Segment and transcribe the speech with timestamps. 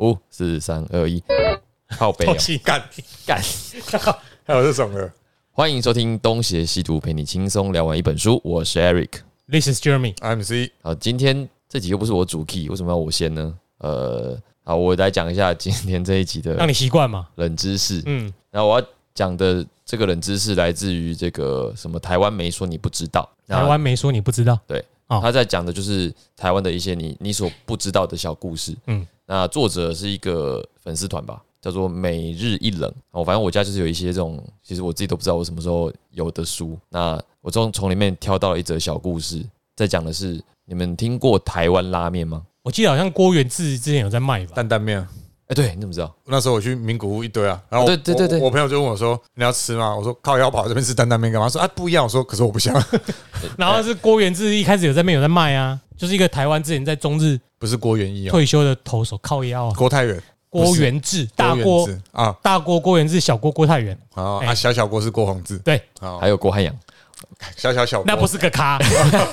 [0.00, 1.22] 五四三二一，
[1.90, 2.82] 靠背、哦东，西干，
[3.26, 3.38] 干！
[4.44, 5.12] 还有这种的，
[5.50, 8.40] 欢迎收听《东邪西毒》，陪你轻松聊完一本书。
[8.42, 9.10] 我是 Eric。
[9.46, 10.14] ，This is Jeremy。
[10.22, 13.54] MC 好，今天这集又不是我主 key，为什么要我先呢？
[13.76, 17.28] 呃，好，我来讲一下今天这一集的让你习惯嘛。
[17.34, 18.02] 冷知识。
[18.06, 24.58] 嗯，然后我要讲的这个冷知识来自于这个什么台湾没说你不知道，台湾没说你不知道。
[25.08, 28.74] 哦他在讲的就是台湾的一些你你所不知道的小故事。
[28.86, 32.92] 嗯，那作者是一个粉丝团吧，叫做每日一冷。
[33.12, 36.76] 哦，反正我家就是有一些这种，其实我自己都不知道我什么时候有的书。
[36.88, 42.44] 那我从从里面挑到了一则小故事，在讲的是你们听过台湾拉面吗？
[42.62, 44.52] 我记得好像郭元志之前有在卖吧？
[44.52, 45.08] 担担面啊。
[45.50, 46.14] 哎、对，你怎么知道？
[46.26, 52.72] 那时候我去名古屋一堆啊，然后我对对对对我我朋友就问我说：“你要吃吗？”我说：“靠腰跑这边吃担担面干嘛？”他说：“啊，不一样。”我说：“可是我不想，
[53.58, 59.74] 然后是郭元志一开始有在面有在卖啊，就是一个台湾之前在中日不是郭元义哦，退休的投手靠腰啊。
[59.76, 63.98] 郭泰元，郭元志，大元郭啊，大郭郭元志，小郭郭泰元。
[64.14, 66.72] 啊啊，小小郭是郭宏志，对，好还，有郭汉阳。
[67.56, 68.78] 小小小那不是个咖。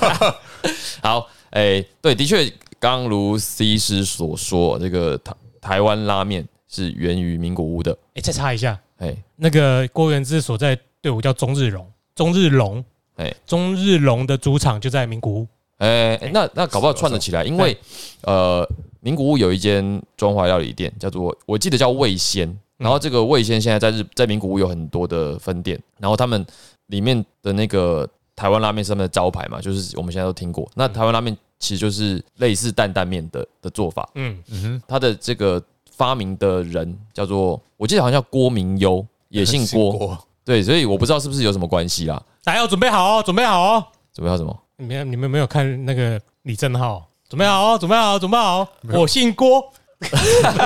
[1.00, 7.96] 好，哎、对，的确，刚如 C 师所说，这个台台湾拉面是源于名古屋的。
[8.14, 12.84] 哎，再插一下，哎、那个郭元志所在队伍叫中日龙，中日龙，
[13.16, 15.48] 哎中日龙的主场就在名古屋。
[15.78, 17.76] 哎、哎那那搞不好串得起来，因为
[18.22, 18.68] 呃，
[19.00, 26.44] 名古屋有一间中华料理店，叫做我记得叫味仙，然后这个味仙现在在日在名古屋有很多的分店，然后他们
[26.86, 42.22] 里面的那个台湾拉面上面的招牌嘛，就是我们现在都听过，那台湾拉面其实就是类似担担面的的做法，嗯，嗯哼，它的这个发明的人叫做我记得好像叫郭明优，也 姓郭，对，所以我不知道是不是有什么关系啦。
[42.44, 43.84] 大家要准备好哦，准备好哦。
[44.14, 44.56] 准备要什么？
[44.76, 47.04] 你们你们没有看那个李正浩？
[47.28, 48.68] 准备好哦，准备好，准备好哦。
[48.94, 49.60] 我姓郭，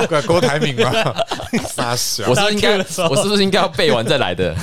[0.09, 0.93] 郭郭台铭嘛，
[1.67, 2.77] 傻小我，是不是应该
[3.09, 4.55] 我是不是应该要背完再来的？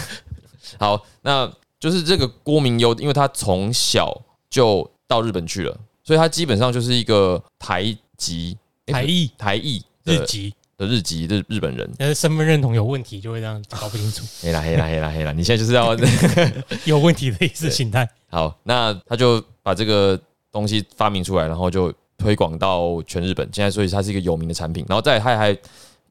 [0.80, 8.58] 好，那就是这个郭明优，因为他从小就到日本去了，所以他基本上就是一个台籍、
[8.88, 11.90] 诶台裔台裔日籍，的日籍日日本人。
[11.98, 15.32] 但是身份认同有问题，就会这样搞不清楚， 黑啦黑啦黑啦黑啦！
[15.32, 15.96] 你现在就是要
[16.86, 18.08] 有问题的意识形态。
[18.30, 20.20] 好，那他就把这个
[20.52, 23.48] 东西发明出来，然后就推广到全日本。
[23.54, 25.58] 现在所以它是一个有名的产品，然后再来它还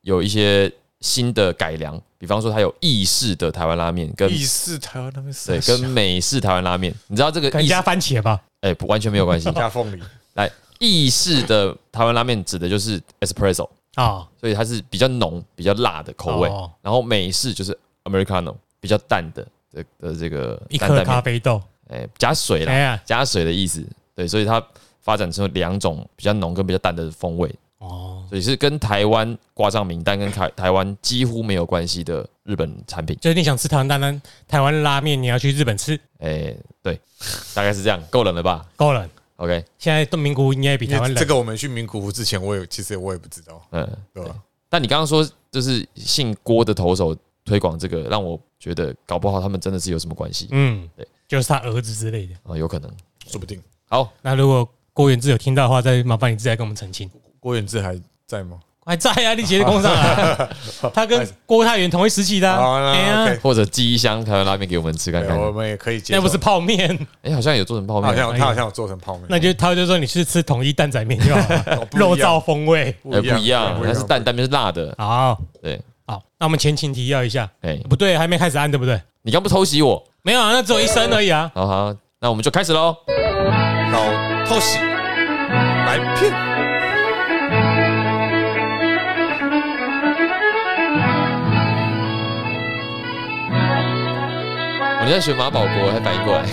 [0.03, 8.41] 有一些新的改良，比方说它有意式的台湾拉面跟意式台湾拉面对跟美式台湾拉面，你知道这个加番茄吧？
[8.61, 9.51] 哎、不完全没有关系。
[9.55, 10.03] 加凤梨，
[10.35, 10.51] 来，
[10.81, 16.49] 意式的台湾拉面指的就是 espresso，啊，所以它是比较浓、比较辣的口味。
[16.49, 23.87] 哦然后美式就是 americano，比较淡的的的这个一颗咖啡豆，哎、加水啦哎，加水的意思。
[24.17, 24.61] 对，所以它
[25.01, 27.55] 发展成两种比较浓跟比较淡的风味，哦，
[28.29, 33.17] 所以是跟台湾挂上名单跟台台湾几乎没有关系的日本产品。
[33.21, 37.01] 就是你想吃台湾单单台湾拉面，你要去日本吃，哎、对，
[37.55, 39.09] 大概是这样，够冷了吧够冷。
[39.37, 41.19] ？OK，现在东名古屋应该比台湾冷。
[41.19, 44.35] 这个我们去名古屋之前，我也其实我也不知道，嗯，对吧？
[44.69, 52.35] 但你刚刚说就是姓郭的投手推广这个，让我觉得搞不好他们真的是有什么关系嗯，对，就是他儿子之类的。
[52.45, 52.91] 啊、有可能。
[53.27, 57.11] 说不定好，那如果郭元志有听到的话，再麻烦你自己来跟我们澄清。
[57.39, 57.95] 郭元志还
[58.29, 58.59] 在吗？
[58.85, 60.49] 还在啊，你杰的工上啊，
[60.95, 62.57] 他跟郭泰元同一时期的啊。
[62.57, 65.39] 好，哎呀 OK，或者寄一箱台湾拉面给我们吃看看。
[65.39, 66.15] 我们也可以接。
[66.15, 71.19] 那不是泡面，哎、好像有做成泡面好面，像他好像有做成泡面，那就他就说你是吃统一蛋仔面
[71.93, 72.95] 肉燥风味。
[73.13, 74.95] 哎、不一样，它是蛋蛋面是辣的。
[74.99, 79.01] 好，对，好，那我们前情提要一下，哎、不对，还没开始按，对不对？
[79.23, 80.03] 你刚不偷袭我？
[80.23, 81.51] 没有啊，那只有一声而已啊。
[81.55, 82.97] 好好，那我们就开始喽。
[83.93, 86.48] 老偷袭来骗。
[95.09, 96.45] 你在学马保国，还反应过来，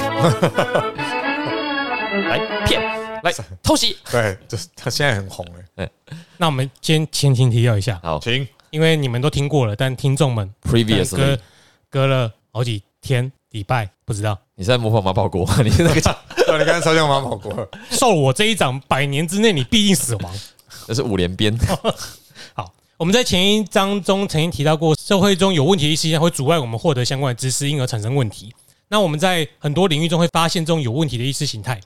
[2.29, 2.81] 来骗，
[3.21, 3.29] 来
[3.61, 3.97] 偷袭。
[4.09, 5.45] 对，就是他现在很红
[5.75, 5.89] 哎，
[6.37, 8.17] 那我们先前情提要一下，好。
[8.19, 8.47] 请。
[8.69, 11.37] 因为你们都听过了，但听众们，previously，隔
[11.89, 14.37] 隔了好几天礼拜，不知道。
[14.55, 15.45] 你是在模仿马保国？
[15.61, 20.33] 你是那个叫对，你刚才超像马保国，受我这一掌，百年之内你必定死亡。
[20.87, 21.53] 那是五连鞭。
[22.53, 28.53] 好，我们在前一章中曾经提到过，社会中有问题的意识形态会阻碍我们获得相关的知识，因而产生问题。
[28.87, 31.77] 那我们在很多领域中会发现这种有问题的意识形态，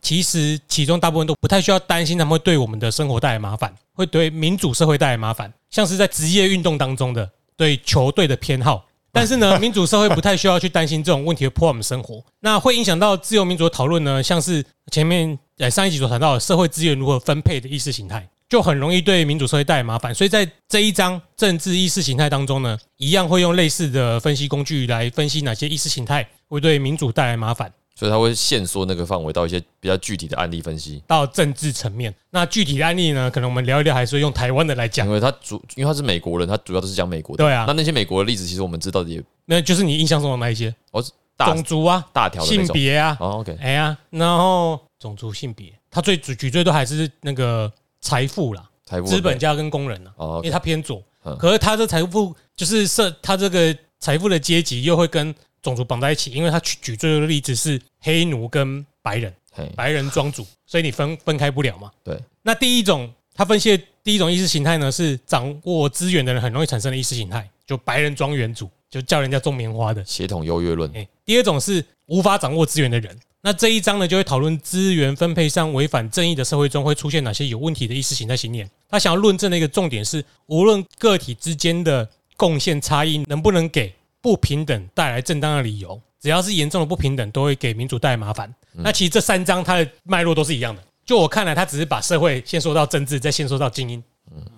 [0.00, 7.28] 其实其中大部分都不太需要担心他们会对我们的生活带来麻烦，会对民主社会带来麻烦，像是在职业运动当中的
[7.58, 8.86] 对球队的偏好。
[9.12, 12.24] 但是呢，民主社会不太需要去担心这种问题会破坏我们生活。
[12.40, 20.14] 那会影响到自由民主的讨论呢，像是前面呃上一集所谈到的社会资源如何分配的意识形态，就很容易对民主社会带来麻烦。
[20.14, 27.72] 所以在这一章政治意识形态当中呢，一样会用类似的分析工具来分析哪些意识形态会对民主带来麻烦。
[27.96, 32.12] 所以他会限缩那个范围到一些比较具体的案例分析，到政治层面。
[32.30, 35.12] 那具体的案例呢，可能我们聊一聊，还是用台湾的来讲因。
[35.12, 37.44] 为他主因为他是美国人，他主要都是讲美国的。
[37.44, 41.00] 对啊那那些美国的例子，其实我们知道的也那就是你印象中的那一些哦
[41.36, 42.48] 大种族啊、大条的。
[42.48, 47.72] 性别啊，哦，OK，哎呀，然后种族、性别，他最举举最多还是那个
[48.04, 51.34] 财富啦，财富资本家跟工人啦，哦因为他偏左嗯。
[51.38, 59.34] 可是他的财富就是设他这个财富的阶级又会跟种族绑在一起，因为他举举最多的例子是黑奴跟白人，
[59.74, 61.90] 白人庄主，所以你分分开不了嘛。
[62.04, 70.04] 对，那第一种他分析的第一种意识形态呢，是掌握资源的人很容易产生的意识形态，就白人庄园主，就叫人家种棉花的。
[70.04, 73.18] 协同优越论，哎，第二种是无法掌握资源的人。
[73.46, 78.68] 那这一章呢，就会讨论资源分配上违反正义的社会中会出现哪些有问题的意识形态信念。
[78.88, 82.08] 他想要论证的一个重点是，无论个体之间的
[82.38, 88.50] 贡献差异能不能给不平等带来正当的理由，只要是严重的不平等，都会给民主带来麻烦。
[88.72, 90.82] 那其实这三章它的脉络都是一样的。
[91.04, 94.02] 就我看来，他只是把社会先说到政治，再先说到精英。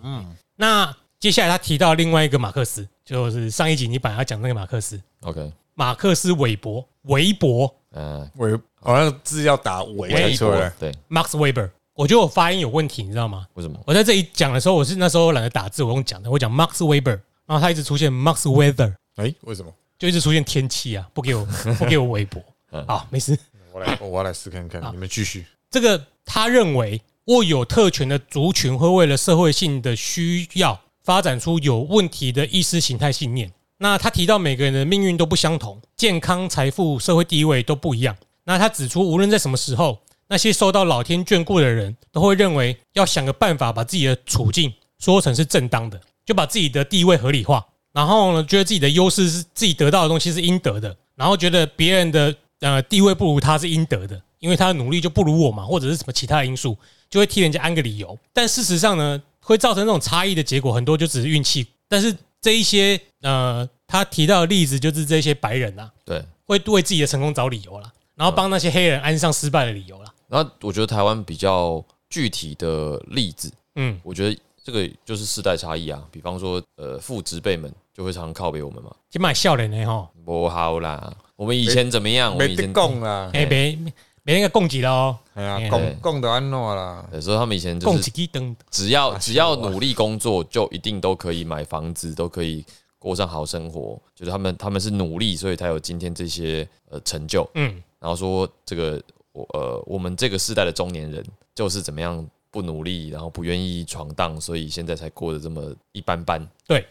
[0.05, 13.47] 嗯，那接下来他提到另外一个马克思，就是上一集你本来要讲那个马克思，，OK，马克思韦伯，韦伯嗯，韦好像字要打韦才韦出来，对，Max Weber，我觉得我发音有问题，你知道吗？
[13.55, 13.81] 为什么？
[13.87, 19.73] 我在这里讲的时候，我是那时候懒得打字，我用讲的，我讲 Max Weber，然后他一直出现 Max Weather，哎，为什么？
[19.99, 21.44] 就一直出现天气啊，不给我
[21.79, 22.43] 不给我微博。
[22.87, 23.37] 好，没事。
[23.73, 25.47] 我来，我要来试看看，你们继续。
[25.70, 33.50] 这个他认为握有特权的族群会为了社会性的需要发展出有问题的意识形态信念。
[33.78, 38.17] 那他提到每个人的命运都不相同，健康、财富、社会地位都不一样。
[38.44, 56.76] 那他指出，无论在什么时候，那些受到老天眷顾的人都会认为要想个办法把自己的处境说成是正当的，就把自己的地位合理化，然后呢，觉得自己的优势是自己得到的东西是应得的，然后觉得别人的呃地位不如他是应得的，因为他的努力就不如我嘛，或者是什么其他的因素，
[57.11, 58.19] 就会替人家安个理由。
[58.32, 61.67] 但事实上呢，会造成这种差异的结果，很多就只是运气。
[61.88, 66.25] 但是这一些呃，他提到的例子就是这些白人啊，对。
[66.49, 70.15] 会为自己的成功找理由啦，然后帮那些黑人安上失败的理由啦。
[70.29, 76.00] 然后我觉得台湾比较具体的例子，嗯，我觉得这个就是世代差异啊。
[76.12, 82.33] 比方说，呃，父执辈们就会常常靠北我们嘛，就买笑脸的吼，不好啦，我们以前怎么样？
[82.33, 83.77] 我们以前没得讲啦，哎，别
[84.26, 92.64] 别那个供给了哦，哎呀哎，讲讲的安诺啦，有时候他们以前就供是给灯，只要啊只要努力工作，就一定都可以买房子，都可以
[92.99, 93.96] 过上好生活。
[94.17, 97.49] 就是他们他们是努力，所以才有今天这些呃成就。
[97.55, 99.00] 嗯，然后说这个
[99.31, 101.25] 我呃我们这个世代的中年人
[101.55, 106.84] 就是怎么样不努力，然后不愿意闯荡，所以现在才过得这么一般般对。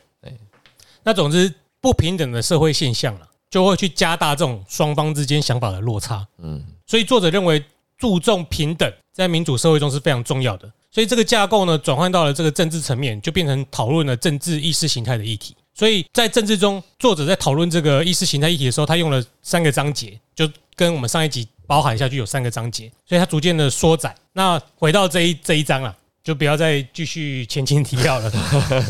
[1.04, 6.26] 那总之不平等的社会现象了，就会去加大这种双方之间想法的落差。
[6.40, 7.64] 嗯，所以作者认为
[7.98, 10.72] 注重平等在民主社会中是非常重要的。
[10.92, 15.56] 所以这个架构呢，转换到了这个政治层面，就变成讨论了政治意识形态的议题。
[15.74, 24.16] 所以在政治中，作者在讨论这个意识形态议题的时候，他用了三个章节，就跟我们上一集包含下去有三个章节，所以他逐渐的缩窄。
[24.32, 25.94] 那回到这一这一章啊，
[26.24, 28.32] 就不要再继续前情提要了。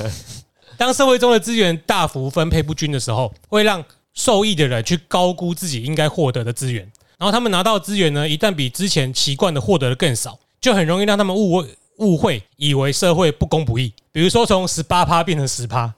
[0.78, 3.84] 当社会中的资源大幅分配不均的时候，会让
[4.14, 6.88] 受益的人去高估自己应该获得的资源，
[7.18, 11.68] 然后他们拿到的资源呢，一旦比之前习惯的获得的更少，就很容易让他们误会
[11.98, 13.94] 误会，以为社会不公不义。
[14.12, 15.94] 比如说从十八趴变成十趴，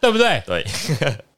[0.00, 0.42] 对不对？
[0.46, 0.66] 对，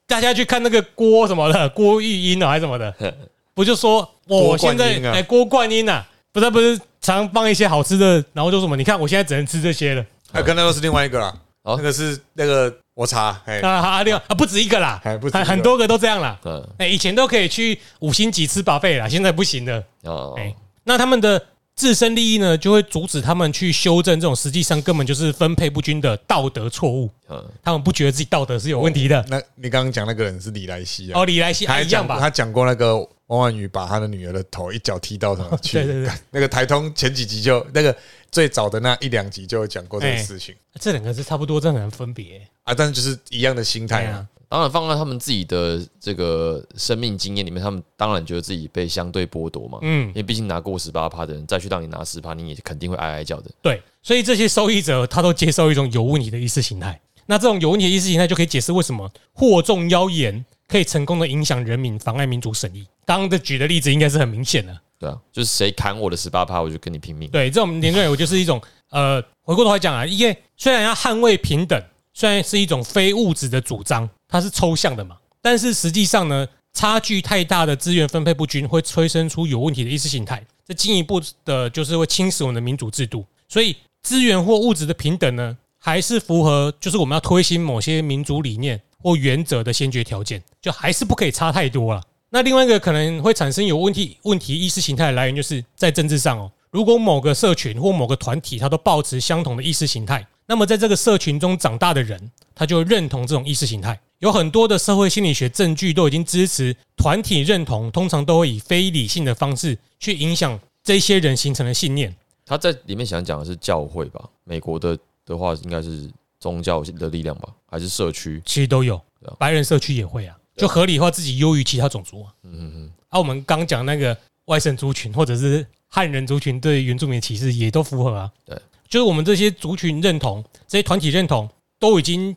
[0.06, 2.94] 大家去看那个郭什么的，郭玉英啊，还是什么的，
[3.54, 10.04] 不就说我郭现在哎郭冠英啊，不是不是常放一些好吃的，然后就什么，你看我现在只能吃这些了。
[10.32, 16.38] 啊，跟那个是另外一个啦，好那个是那个我查，哎，啊啊，另外啊不止一个啦，还不止很很多个都这样啦。
[16.44, 19.82] 嗯，哎，以前都可以去五星级吃 buffet 啦，现在不行了。
[20.02, 21.42] 哦，哎，那他们的
[21.74, 27.10] 自身利益呢，就会阻止他们去修正这种实际上根本就是分配不均的道德错误。
[27.30, 29.24] 嗯，他们不觉得自己道德是有问题的。
[29.26, 32.18] 那你刚刚讲那个人是李莱西啊，哦，李莱西他还啊一样吧？
[32.20, 32.94] 他讲过那个
[33.32, 35.78] 王婉瑜把他的女儿的头一脚踢到什么去？
[35.78, 37.96] 对对对， 那个台通前几集就那个
[38.30, 42.46] 最早的那一两集就有讲过这个事情这两个是差不多，真的很难分别。
[42.64, 49.78] 啊，但是就是一样的心态啊。，当然放在他们自己的这个生命经验里面，他们当然觉得自己被相对剥夺嘛。
[49.80, 53.50] 嗯因，为毕竟拿过十八趴的人，再去让你拿十趴，你也肯定会哀哀叫的。
[53.62, 57.00] 对，所以这些受益者他都接受一种有问题的意识形态。
[57.24, 62.86] 那这种有问题的意识形态就可以解释为什么惑众妖言可以成功的影响人民，妨碍民主审议。
[63.04, 64.74] 刚刚的举的例子应该是很明显的。
[64.98, 67.28] 对啊，就是谁砍我的十八趴，我就跟你拼命。
[67.28, 71.78] 对，这种连任我就是一种呃，回过头来讲啊，因为虽然要捍卫平等，
[72.14, 83.26] 虽然是一种非物质的主张，它是抽象的嘛，但是实际上呢，差距太大的资源分配不均，会催生出有问题的意识形态，这进一步的就是会侵蚀我们的民主制度。
[83.46, 92.02] 所以资源或物质的平等呢，还是符合就是我们要推行某些民主理念或原则的先决条件，就还是不可以差太多了。
[92.30, 96.50] 那另外一个可能会产生有问题问题意识形态的来源，就是在政治上哦。
[96.70, 104.00] 如果某个社群或某个团体，他都保持相同的意识形态，那么在这个社群中长大的人，他就认同这种意识形态。
[104.20, 112.14] 有很多的社会心理学证据都已经支持，团体认同通常都会以非理性的方式去影响这些人形成的信念。
[112.46, 114.24] 他在里面想讲的是教会吧？
[114.44, 116.08] 美国的的话应该是
[116.42, 118.42] 宗教的力量吧，还是社区？
[118.44, 122.34] 其实都有啊，白人社区也会啊，就合理化自己优于其他种族啊。
[122.42, 128.28] 嗯嗯嗯，啊，我们刚讲那个外省族群或者是汉人族群对原住民的歧视也都符合啊。
[128.44, 132.34] 对，就是我们这些族群认同、这些团体认同都已经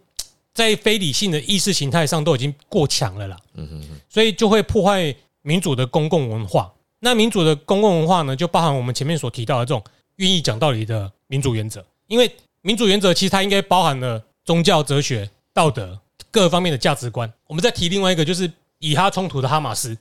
[0.53, 3.37] 在非理性的意识形态上都已经过强了啦。
[3.55, 6.71] 嗯嗯嗯，所以就会破坏民主的公共文化。
[6.99, 9.83] 那民主的公共文化呢，就包含我们前面所提到的这种
[10.17, 11.83] 愿意讲道理的民主原则。
[12.07, 12.31] 因为
[12.65, 15.99] 民主原则其实它应该包含了宗教、哲学、道德
[16.31, 17.31] 各方面的价值观。
[17.45, 19.95] 我们再提另外一个，就是以哈冲突的哈马斯，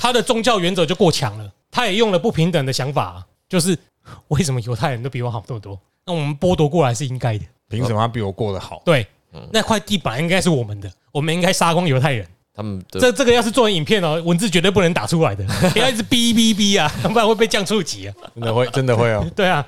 [0.00, 3.78] 他的宗教原则就过强了，他也用了不平等的想法，就是
[4.26, 5.78] 为什么犹太人都比我好这么多？
[6.04, 7.44] 那我们剥夺过来是应该的。
[7.68, 8.82] 凭什么他比我过得好？
[8.84, 9.06] 对，
[9.52, 12.26] 那块地本来应该是我们的，我们应该杀光犹太人。
[12.56, 18.14] 他们的这这个要是做成影片哦，文字绝对不能打出来的， 不要一直哔哔哔啊，不然会被降触及啊。
[18.34, 19.24] 真的会，真的会哦。
[19.36, 19.64] 对啊，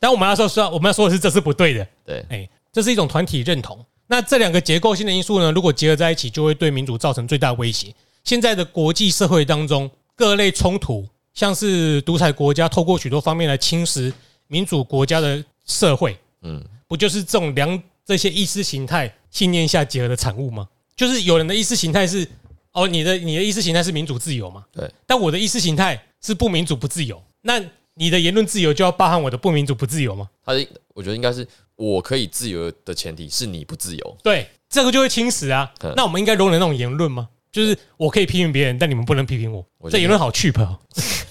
[0.00, 3.78] 但我们要说说，我们要说的是这是不对的，对哎，这是一种团体认同。
[4.08, 7.94] 那这两个结构性的因素呢，如果结合在一起，就会对民主造成最大威胁。
[8.24, 14.12] 现在的国际社会当中，各类冲突，像是独裁国家透过许多方面来侵蚀
[14.48, 20.66] 民主国家的社会，嗯不就是这种两这些意识形态信念下结合的产物吗？
[20.96, 22.26] 就是有人的意识形态是
[22.72, 24.64] 哦，你的你的意识形态是民主自由嘛？
[24.72, 27.22] 对，但我的意识形态是不民主不自由。
[27.42, 27.62] 那
[27.94, 30.28] 你的言论自由就要包含我的不民主不自由吗？
[30.44, 34.16] 他的我觉得应该是我可以自由的前提是你不自由。
[34.22, 35.92] 对，这个就会侵蚀啊嗯。
[35.96, 37.28] 那我们应该容忍那种言论吗？
[37.52, 39.90] 就是我可以批评别人，但你们不能批评我我。
[39.90, 40.78] 觉得这言论好 cheap 哦，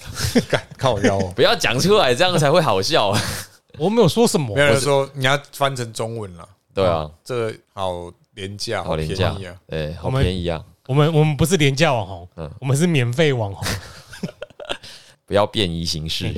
[0.50, 1.32] 敢靠腰哦。
[1.36, 3.16] 不要讲出来，这样才会好笑。
[3.78, 4.60] 我没有说什么没。
[4.60, 6.46] 有人说你要翻成中文了。
[6.74, 10.62] 对啊，这个好廉价，好廉价便宜啊！，对，好我们便宜啊！
[10.86, 13.66] 我们我们不是廉价网红嗯，我们是免费网红。
[15.30, 16.34] 不要便宜行事。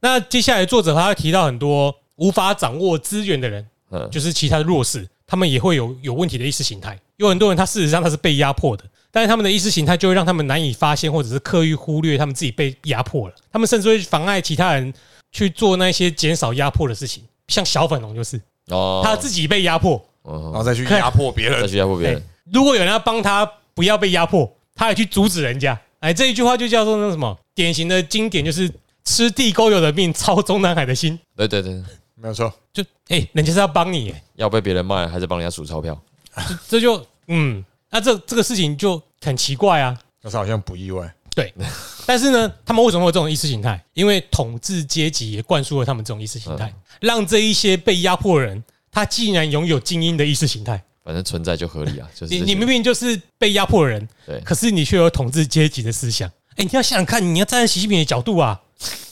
[0.00, 6.98] 那接下来作者他会提到很多无法掌握资源的人，嗯，就是其他的弱势，他们也会有有问题的意识形态。
[7.18, 8.82] 有很多人他事实上他是被压迫的，
[9.12, 13.34] 但是他们的意识形态就会让他们难以发现，或者是刻意忽略他们自己被压迫了。
[13.52, 14.92] 他们甚至会妨碍其他人
[15.30, 17.22] 去做那些减少压迫的事情。
[17.46, 22.22] 像小粉龙就是哦，他自己被压迫，然哦，后再去压迫别人再人，去压迫别人哎，
[22.52, 25.80] 如果有人要帮他不要被压迫，他也去阻止人家。
[26.02, 28.68] 哎，这一句话就叫做那什么典型的经典，就是
[29.04, 31.16] 吃地沟油的命，操中南海的心。
[31.36, 31.80] 对对对，
[32.16, 32.52] 没有错。
[32.72, 35.96] 就哎、人家是要帮你、哎要被别人卖还是帮人家数钞票？
[36.68, 39.96] 这就嗯，那这这个事情就很奇怪啊。
[40.20, 41.14] 但是好像不意外。
[41.36, 41.54] 对，
[42.04, 43.80] 但是呢，他们为什么会有这种意识形态？
[43.94, 50.82] 因为统治阶级也灌输了他们这种意识形态，让这一些被压迫的人，他竟然拥有精英的意识形态。
[51.04, 56.28] 反正存在就合理啊，就是你你明明就是被压迫的人，对可是你却有统治阶级的思想。
[56.56, 58.60] 哎，你要想想看，你要站在习近平的角度啊。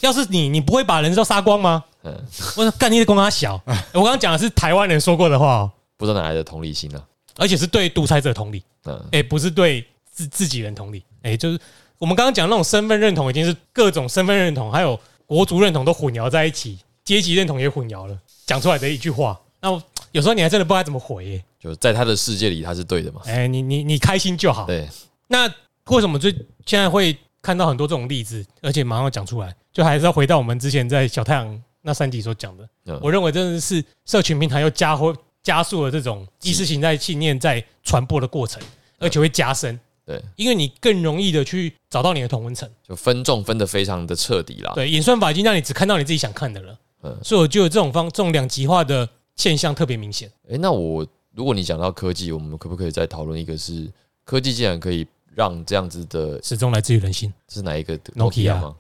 [0.00, 1.84] 要是你，你不会把人都杀光吗？
[2.02, 2.12] 嗯，
[2.56, 3.60] 我说干你的公他小。
[3.66, 7.02] 哎 我刚刚讲的是台湾人说过的话哦，不知道哪来的同理心啊。
[7.36, 8.62] 而且是对独裁者同理。
[8.84, 11.58] 嗯，哎、不是对自自己人同理，哎、就是
[11.98, 19.70] 我们刚刚讲那种身份认同，已经是各种身份认同，还有国族认同都混淆在一起，阶级认同也混淆了，讲出来的一句话，那
[20.12, 23.20] 有时候你还真的不知道怎么回、耶就在他的世界里他是对的嘛。
[23.26, 24.66] 哎、你你你开心就好。
[24.66, 24.88] 对，
[25.28, 25.46] 那
[25.88, 26.32] 为什么最
[26.64, 38.62] 现在会看到很多这种例子，而且马上要讲出来，就还是要回到我们之前在小太阳那三集所讲的，嗯我认为真的是社群平台又加或加速了这种意识形态信念在传播的过程，
[38.98, 39.78] 而且会加深。
[40.06, 42.68] 对，因为你更容易的去找到你的同温层。
[42.86, 44.72] 就分众分的非常的彻底啦。
[44.74, 46.78] 对，演算法已经让你只看到你自己想看的了。
[47.02, 50.30] 嗯所以我觉得这种方这种两极化的现象特别明显。
[50.50, 53.88] 哎，那我如果你讲到科技，我们可不可以再讨论一个是
[54.24, 57.32] 科技竟然可以让这样子的，始终来自于人性。
[57.46, 58.74] 这是哪一个 Nokia 吗？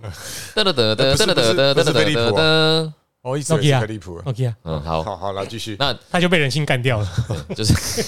[0.54, 2.92] 噔噔噔噔噔噔噔噔不是飞利浦噔噔，
[3.22, 4.20] 哦，一直以为是 Nokia 飞利浦。
[4.24, 5.76] OK 啊，嗯，好，好好来继续。
[5.78, 7.08] 那他就被人性干掉了。
[7.54, 8.04] 就是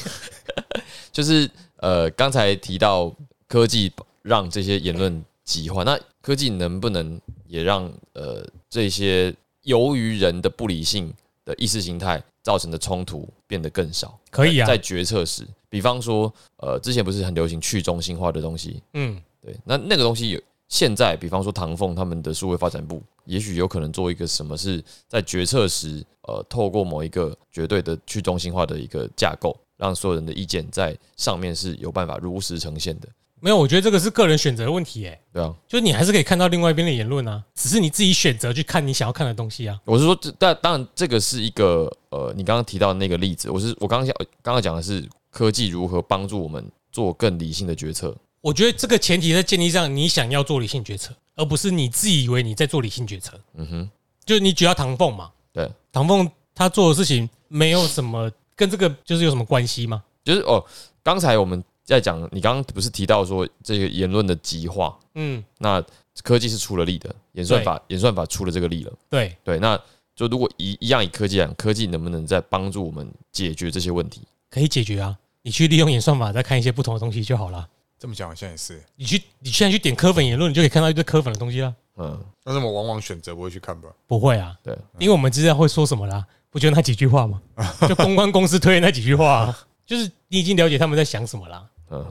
[1.12, 3.14] 就是呃，刚才提到
[3.46, 5.84] 科技让这些言论极化。
[5.84, 11.12] 那科技能不能也让呃这些由于人的不理性
[11.44, 14.18] 的意识形态造成的冲突变得更少？
[14.30, 33.08] 可以啊在决策时，比方说，呃，之前不是很流行去中心化的东西，嗯，对，那那个东西有现在，比方说唐凤他们的数位发展部，也许有可能做一个什么是在决策时，呃，透过某一个绝对的去中心化的一个架构，让所有人的意见在上面是有办法如实呈现的，
[33.44, 35.52] 没有，我觉得这个是个人选择的问题，哎，对啊。
[35.66, 39.76] 就是你还是可以看到另外一边的言论啊，只是你自己选择去看你想要看的东西啊。
[39.84, 53.40] 我是说，这但当然这个是一个呃，你刚刚提到的那个例子，我是我刚刚讲刚刚讲的是科技如何帮助我们做更理性的决策，我觉得这个前提在建立上，你想要做理性决策，而不是你自以为你在做理性决策。
[53.54, 53.90] 嗯哼，
[54.24, 60.00] 就是你举到唐凤嘛，对，唐凤他做的事情没有什么跟这个就是有什么关系吗？
[60.22, 60.64] 就是哦，
[61.02, 65.84] 刚才我们在讲，你刚刚不是提到说这个言论的极化，嗯，那
[66.22, 68.92] 科技是出了力的，演算法演算法出了这个力了。
[69.08, 69.78] 对，对，那
[70.14, 74.22] 就如果一一样以科技来讲，科技能不能在帮助我们解决这些问题？
[74.50, 75.16] 可以解决啊。
[75.44, 77.68] 你去利用演算法再看一些不同的东西就好了。
[77.98, 81.74] 这么讲好像也是，你去你现在去点科粉言论，你就可以看到一堆科粉的东西啦。
[81.96, 83.88] 嗯，但是我往往选择不会去看吧。
[84.06, 87.40] 不会啊，对，因为我们知道会说什么啦，不就那几句话吗？
[87.88, 91.68] 就公关公司推的那几句话、啊，就是你已经了解他们在想什么啦。
[91.92, 92.04] 嗯，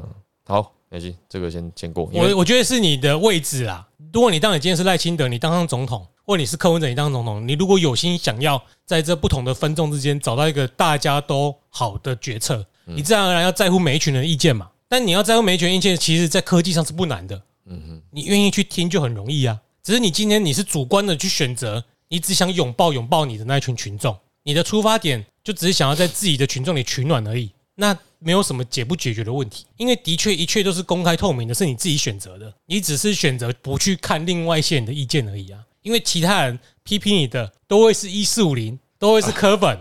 [0.45, 2.09] 好，没关系，这个先先过。
[2.13, 3.87] 我我觉得是你的位置啦。
[4.13, 14.69] 如果你当你今天是赖清德，你当上总统，或你是柯文哲，你当上总统，你如果有心想要在这不同的分众之间找到一个大家都好的决策，你自然而然要在乎每一群人的意见嘛。
[14.87, 17.41] 但你要在乎每一群人意见，其实在科技上是不难的。
[17.65, 19.59] 嗯哼，你愿意去听就很容易啊。
[19.81, 27.51] 只是你今天你是主观的去选择，你只想拥抱拥抱你的那一群群众，你的出发点就只是想要在自己的群众里取暖而已。
[27.75, 35.59] 那没有什么解不解决的问题，因为的确一切都是公开透明的，是你自己选择的，你只是选择不去看另外一些人的意见而已啊。
[35.81, 39.79] 因为其他人批评你的都会是一四五零，都会是 科粉，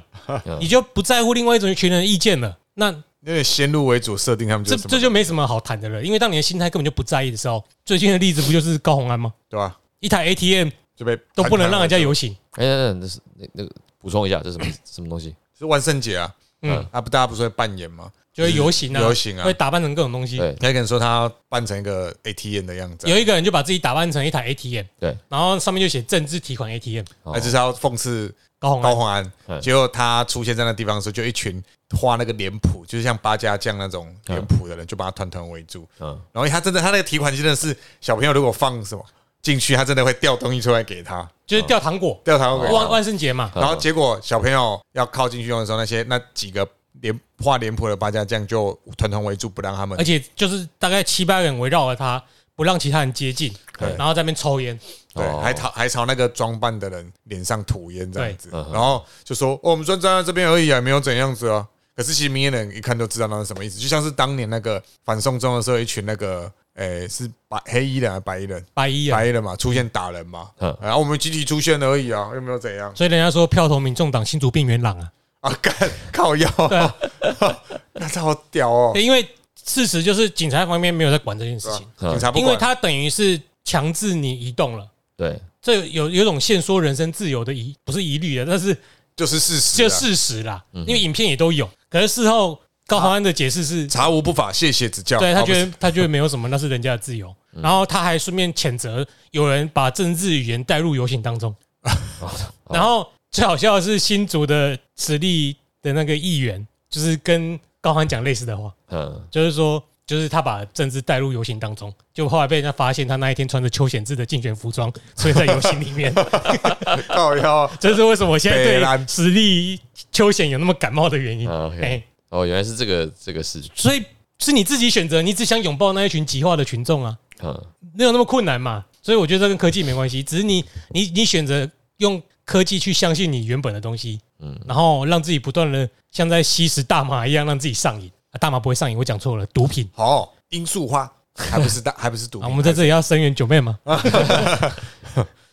[0.58, 2.58] 你就不在乎另外一种群人的意见了。
[2.72, 9.34] 那有点先入为主设定他们就这这就没什么好谈的了，因为当你的心态根本就不在意的时候，最近的例子不就是高红安吗？
[9.50, 9.78] 对吧？
[9.98, 15.36] 一台 ATM 就被都不能让人家有游行，哎，那那是那那个补充一下，这是什么什么东西？
[15.58, 18.10] 是万圣节啊，嗯，啊不，大家不是会扮演吗？
[18.32, 19.44] 就会游行啊，游行啊。
[19.44, 20.36] 会打扮成各种东西。
[20.36, 29.32] 对，你还跟你说他要扮成一个 ATM 的样子啊，有一个人就把自己打扮成一台 ATM，对，然后上面就写政治提款 ATM，就是要讽刺高宏安，高宏安。
[29.48, 31.62] 嗯结果他出现在那地方的时候，就一群
[31.98, 35.86] 画那个脸谱，就是像八家将那种脸谱的人，就把他团团围住。
[35.98, 39.04] 嗯，然后他真的，他那个提款机真的是小朋友如果放什么
[39.42, 42.70] 进去，他真的会掉东西出来给他，就是掉糖果，掉糖果。
[42.70, 46.66] 万万圣节嘛，然后结果小朋友要靠进去用的时候，那些那几个
[47.00, 49.98] 脸画脸谱的八家将就团团围住，不让他们。
[49.98, 50.04] 而。
[50.04, 52.22] 且就是大概七八个人围绕着他，
[52.56, 53.88] 不让其他人接近，对。
[53.96, 54.78] 然后在那边抽烟，
[55.14, 55.40] 对，哦。
[55.42, 61.66] 还朝还朝那个装扮的人脸上吐烟这样子，然后就说、哦我们专站在这边而已啊，没有怎样子啊。
[61.96, 68.66] 可是其实明眼人一看就知道那是什么意思，就像是当年那个反送中的时候，一群那个诶、是白黑衣人还是白衣人？
[68.72, 69.26] 白衣啊白。
[69.26, 70.74] 衣人嘛，出现打人嘛，嗯。
[70.80, 72.90] 然后我们集体出现而已啊，又没有怎样。
[72.96, 75.74] 所以人家说票投民众党新竹病元朗啊，啊，干
[76.12, 76.48] 靠腰，
[77.94, 79.26] 那这好屌哦，对因为
[79.66, 84.86] 事实就是警察方面没有在管这件事情，嗯因为警察不管，他等于是强制你移动了。
[85.16, 88.76] 对，这有有种限缩人身自由的疑，不是疑虑的，但是
[89.14, 90.64] 就是事实、就啊，事实啦。
[90.72, 95.18] 因为影片也都有，可是事后高豪安的解释是，查无不法，谢谢指教。
[95.18, 97.34] 对他觉得他觉得没有什么，那是人家的自由。
[97.52, 101.54] 然后他还顺便谴责有人把政治语言带入游行当中。
[102.70, 109.82] 然后最好笑的是新竹的实力的那个议员，就是跟高欢讲类似的话，嗯，就是说。
[110.06, 116.12] 就是他把政治带入游行当中，就后来被人家发现他那一天穿着邱显志的竞选服装所以在游行里面，
[117.06, 119.78] 靠腰， 这是为什么我现在对北兰实力
[120.10, 121.48] 邱显有那么感冒的原因。
[121.48, 121.80] 啊，OK。
[121.80, 123.60] 哎，哦，原来是这个这个事。
[123.60, 124.02] 情，所以
[124.40, 127.64] 是你自己选择，你只想拥抱那一群极化的群众啊，嗯，
[127.94, 128.84] 没有那么困难嘛。
[129.00, 138.10] 所以我觉得这跟科技没关系，只是你你你选择用科技去相信你原本的东西，嗯然后让自己不断的像在吸食大麻一样让自己上瘾。
[138.32, 139.88] 啊、大麻不会上瘾，我讲错了，毒品。
[139.92, 142.50] 好，罂粟花还不是大， 还不是毒啊，品。
[142.50, 143.78] 我们在这里要声援九妹吗？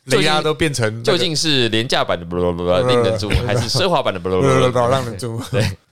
[0.05, 4.79] 雷亚都变成那个究竟是廉价版的不不不令人注目，还是奢华版的不不不不？
[4.89, 5.43] 让人注目。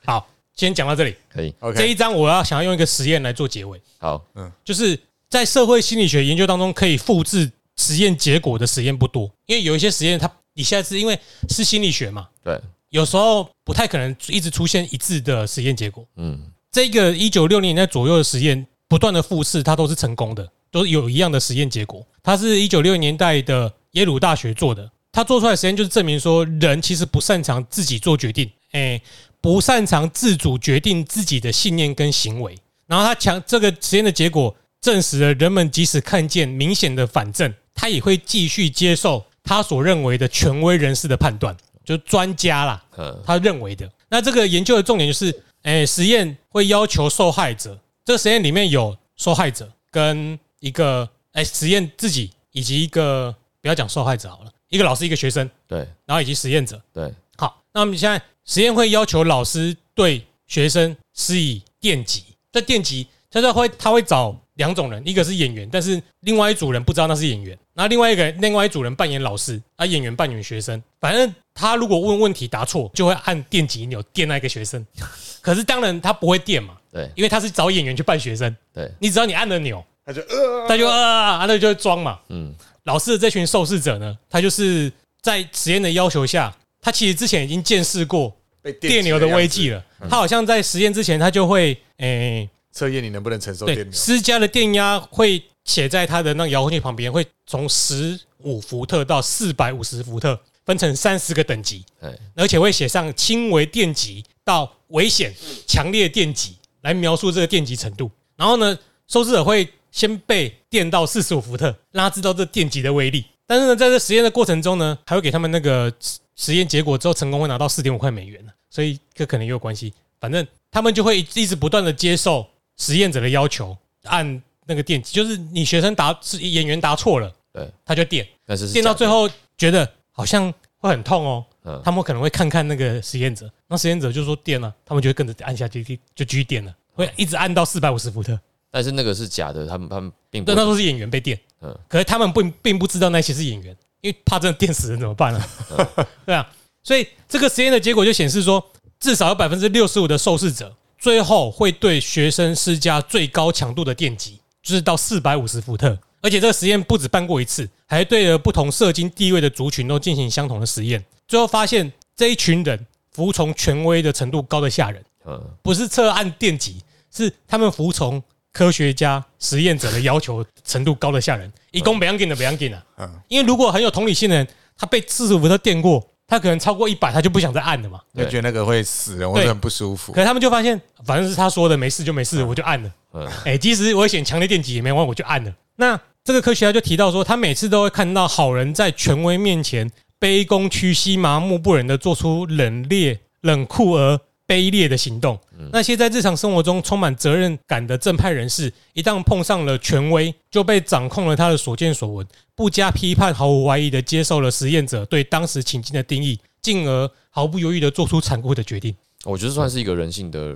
[0.05, 1.15] 好，先讲到这里。
[1.31, 3.79] 可以，这一章我要想要用一个实验来做结尾。
[3.99, 11.17] 好，嗯就是在社会心理学研究当中，可以复制实验结果的实验不多，因为有一些实验它以下是因为
[11.49, 16.05] 是心理学嘛，对，有时候不太可能一直出现一致的实验结果。
[16.15, 16.39] 嗯，
[16.71, 22.05] 这个一九六零年代左右的实验不断的复试，它都是成功的，都有一样的实验结果。
[22.23, 29.01] 它是一九六零年代的耶鲁大学做的，它做出来的实验就是证明说，人其实不擅长自己做决定，哎，
[29.41, 32.57] 不擅长自主决定自己的信念跟行为。
[32.87, 41.55] 然后他强这个实验的结果证实了，人们即使看见明显的反证，他也会继续接受他所认为的权威人士的判断，
[41.85, 43.89] 就专家啦，嗯他认为的。
[44.09, 56.81] 那这个研究的重点就是，哎，实验会要求受害者，这个实验里面有受害者跟一个哎实验自己以及一个不要讲受害者好了，一个老师一个学生，对然后以及实验者。
[56.91, 74.85] 对，好，那我们现在实验会要求老师对学生施以电击，这电击他就会他会找两种人，一个是演员，但是另外一组人不知道那是演员，然后另外一个另外一组人扮演老师，啊演员扮演学生，反正他如果问问题答错，就会按电击钮电那个学生，
[75.41, 77.09] 可是当然他不会电嘛，对。
[77.15, 82.19] 因为他是找演员去扮学生，对，你只要你按了钮，他就呃，他就啊，那就会装嘛。
[82.29, 84.91] 嗯，老师的这群受试者呢，他就是
[85.21, 90.07] 在实验的要求下，他其实之前已经见识过被电流的危机了，了。
[90.09, 93.93] 他好像在实验之前，他就会诶、测验你能不能承受电对，流。
[93.93, 105.33] 施加的电压会写在它的那个遥控器旁边，会从十五伏特到四百五十伏特，分成三十个等级，哎，而且会写上轻微电极到危险、
[105.65, 108.11] 强烈电极来描述这个电极程度。
[108.35, 113.23] 然后呢，受试者会先被电到四十五伏特，让他知道这电极的威力。
[113.47, 119.93] 但是呢，在这实验的过程中呢，还会给他们那个实实验结果之后，成功会拿到四点五块美元所以这可能也有关系。
[120.19, 122.45] 反正他们就会一一直不断的接受
[122.77, 135.83] 实验者的要求，按那个电极，就是你学生答是演员答错了，对，他就电，但是是电到最后觉得好像会很痛哦，嗯他们可能会看看那个实验者，那实验者就说电了，他们就会跟着按下去，
[136.13, 138.39] 就继续电了，会一直按到四百五十伏特。
[138.71, 141.73] 但是那个是假的，他们他们并不对，那都是演员被电，嗯。
[141.87, 145.41] 可是他们并并不知道那些是演员，因为怕真的电死人怎么办呢、
[146.25, 146.45] 对啊，
[146.83, 148.61] 所以这个实验的结果就显示说，
[148.99, 155.95] 至少有百分之六十五的受试者最后会对学生施加最高强度的电击，就是到四百五十伏特。
[156.19, 164.99] 而且这个实验不止办过一次，还对了不同社经地位的族群都进行相同的实验，最后发现这一群人服从权威的程度高的吓人。
[165.27, 166.81] 嗯不是测按电极，
[167.15, 168.19] 是他们服从
[168.51, 171.53] 科学家、实验者的要求程度高的吓人。
[171.69, 177.99] 一共不要紧的不要紧啊，嗯因为如果很有同理心的人，他被四十伏特电过，他可能超过一百，他就不想再按了嘛。
[178.15, 180.21] 就觉得那个会死人，或者很不舒服可。
[180.21, 182.91] 是他们就发现，反正是他说的，没事就没事，我就按了。
[183.13, 185.53] 嗯哎，即使危险强烈电击也没关系，我就按了。
[185.75, 195.39] 那这个科学家就提到说，他每次都会看到好人在权威面前卑躬屈膝、麻木不仁的做出冷冽、冷酷而卑劣的行动。
[195.71, 208.95] 那些在日常生活中充满责任感的正派人士，一旦碰上了权威，就被掌控了他的所见所闻，不加批判、毫无怀疑的接受了实验者对当时情境的定义，进而毫不犹豫的做出残酷的决定。
[209.23, 210.55] 我觉得算是一个人性的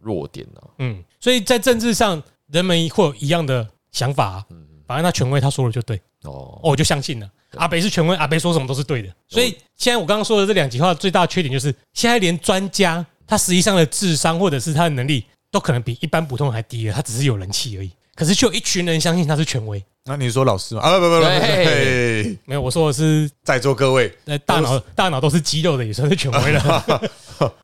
[0.00, 0.66] 弱点啊。
[0.78, 4.46] 嗯，所以在政治上，人们会有一样的想法、啊。
[4.86, 7.30] 反正他权威他说了就对，哦，哦，我就相信了。
[7.54, 9.08] 阿北是权威，阿北说什么都是对的。
[9.28, 17.92] 所以现在我刚刚说的这两句话最大的缺点就是，现在连专家他实际上的智商或者是他的能力都可能比一般普通人还低了，他只是有人气而已。
[18.16, 19.82] 可是却有一群人相信他是权威。
[20.04, 20.82] 那你说老师吗？
[20.82, 27.02] 啊，不不不不，没有，我说的是在座各位，呃大脑大脑都是肌肉的，也算是权威了。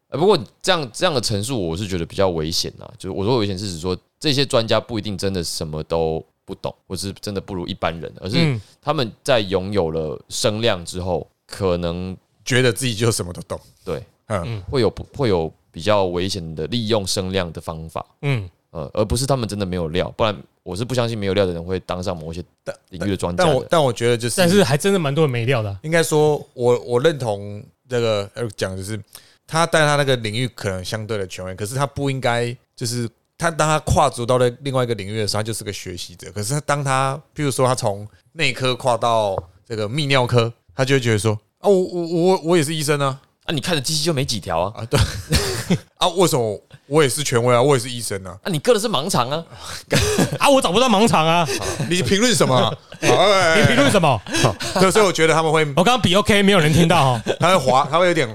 [0.08, 2.86] 呃不过这样这样的陈述，我是觉得比较危险啊。
[2.96, 13.60] 就是我说危险是指说，这些专家不一定真的什么都不懂，或是真的不如一般人，而是嗯，他们在拥有了声量之后，可能觉得自己就什么都懂。
[13.84, 22.42] 对嗯，会有不会有比较危险的利用声量的方法，嗯，呃，而不是他们真的没有料，不然我是不相信没有料的人会当上某些
[22.90, 23.50] 领域的专家的。
[23.50, 25.78] 但我但我觉得就是，但是还真的蛮多人没料的啊。
[25.82, 29.00] 应该说，我我认同这个 Eric 讲的就是，
[29.46, 33.08] 他在他那个领域可能相对的权威，可是他不应该就是
[33.38, 36.32] 他当他跨足到了另外一个领域的时候，他就是个学习者。
[36.32, 44.98] 可是他当他譬如说他从内科跨到这个泌尿科，他就会觉得说啊，我我我我也是医生啊啊，你看的机器就没几条啊，啊对
[45.98, 48.36] 啊，为什么我也是权威啊，我也是医生啊？
[48.42, 49.44] 啊，你割的是盲肠啊，
[50.38, 51.46] 啊，我找不到盲肠啊！
[51.88, 53.08] 你评论什么你
[53.66, 54.20] 评论什么？
[54.80, 57.22] 对，所以我觉得他们会我刚刚比 OK，没有人听到哦。
[57.40, 58.28] 他会滑，他会有点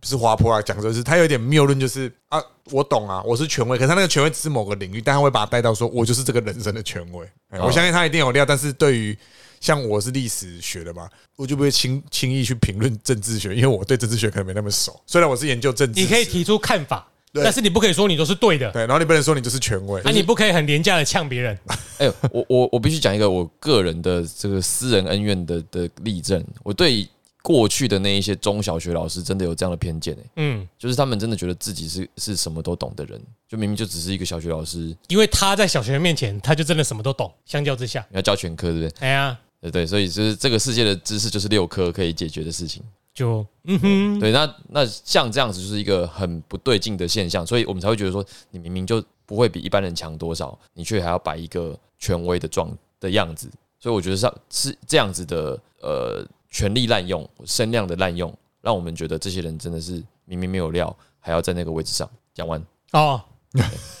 [0.00, 2.40] 不是滑坡啊，讲的是他有点谬论，就是啊，
[2.70, 7.28] 我懂啊，我是权威，可是他那个权威只是某个领域，但他会把他带到说，我就是这个人生的权威。
[7.60, 9.18] 我相信他一定有料，但是对于
[9.60, 14.98] 像我是历史学的嘛，我就不会轻轻易去评论政治学，因为我对政治学可能没那么熟。
[15.06, 21.58] 虽然我是研究政治，你可以提出看法，但是你不可以说你都是对的，对，然后你不能说你就是权威那、，你不可以很廉价的呛别人。
[21.98, 26.44] 哎、我我我必须讲一个我个人的这个私人恩怨的的例证。
[26.62, 27.08] 我对
[27.42, 33.18] 过去的那一些中小学老师真的有这样的偏见、欸，嗯，就是他们真的觉得自己是是什么都懂的人，
[33.48, 37.32] 就明明就只是一个小学老师，因为他在小学生面前，他就真的什么都懂。
[37.46, 38.92] 相较之下，要教全科，对不对？
[39.00, 42.82] 哎呀，对对，所以就是这个世界的知识就是六科可以解决的事情。
[43.12, 62.08] 就嗯哼，对，那那像这样子就是一个很不对劲的现象，所以我们才会觉得说，你明明就不会比一般人强多少，你却还要摆一个权威的状的样子，所以我觉得是是这样子的呃权力滥用、声量的滥用，让我们觉得这些人真的是明明没有料，还要在那个位置上。
[62.32, 63.20] 讲完，哦，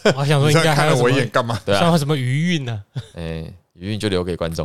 [0.04, 1.60] 我还想说应该还有什看了我一眼，干嘛？
[1.66, 2.84] 对啊，像什么余韵呢？
[3.14, 4.64] 哎，余韵就留给观众。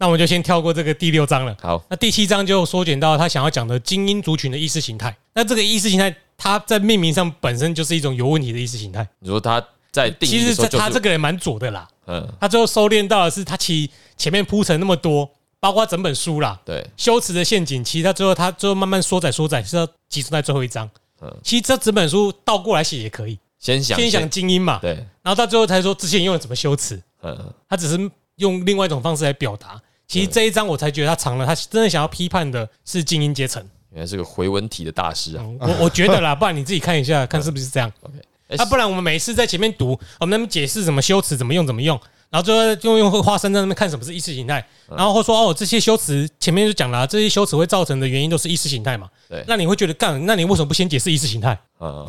[0.00, 1.54] 那我们就先跳过这个第六章了。
[1.60, 5.14] 好，那第七章就缩减到他想要讲的精英族群的意识形态。
[5.34, 9.06] 那这个意识形态，它在命名上本身就是一种有问题的意识形态。
[9.18, 20.88] 你说他在定其实这义的时候、就是，他这个人蛮左的啦，嗯，他最后收敛到的是他其实前面铺陈那么多，包括整本书啦，对，修辞的陷阱，其实他最后他最后慢慢缩窄缩窄，是要集中在最后一章。
[21.20, 29.78] 嗯其实这整本书倒过来写也可以，先想先想精英嘛，对，然后到最后才说之前用了怎么修辞，嗯，他只是用另外一种方式来表达。
[30.10, 33.64] 其实这一章我才觉得他藏了，他真的想要批判的是精英阶层。
[33.92, 35.44] 原来是个回文体的大师啊。
[35.44, 37.90] 嗯我我觉得啦，不然你自己看一下，看是不是这样。
[38.02, 38.16] OK，
[38.48, 41.96] 那啊，不然我们每次在前面读，我们那边解释怎么修辞，怎么用，怎么用，
[42.28, 49.08] 然后最后用用花生在那边看什么是意识形态，嗯然后或说哦，这些修辞前面就讲了啊，这些修辞会造成的原因都是意识形态嘛。
[49.28, 51.56] 对那你会觉得干，那你为什么不先解释意识形态？
[51.78, 52.04] 嗯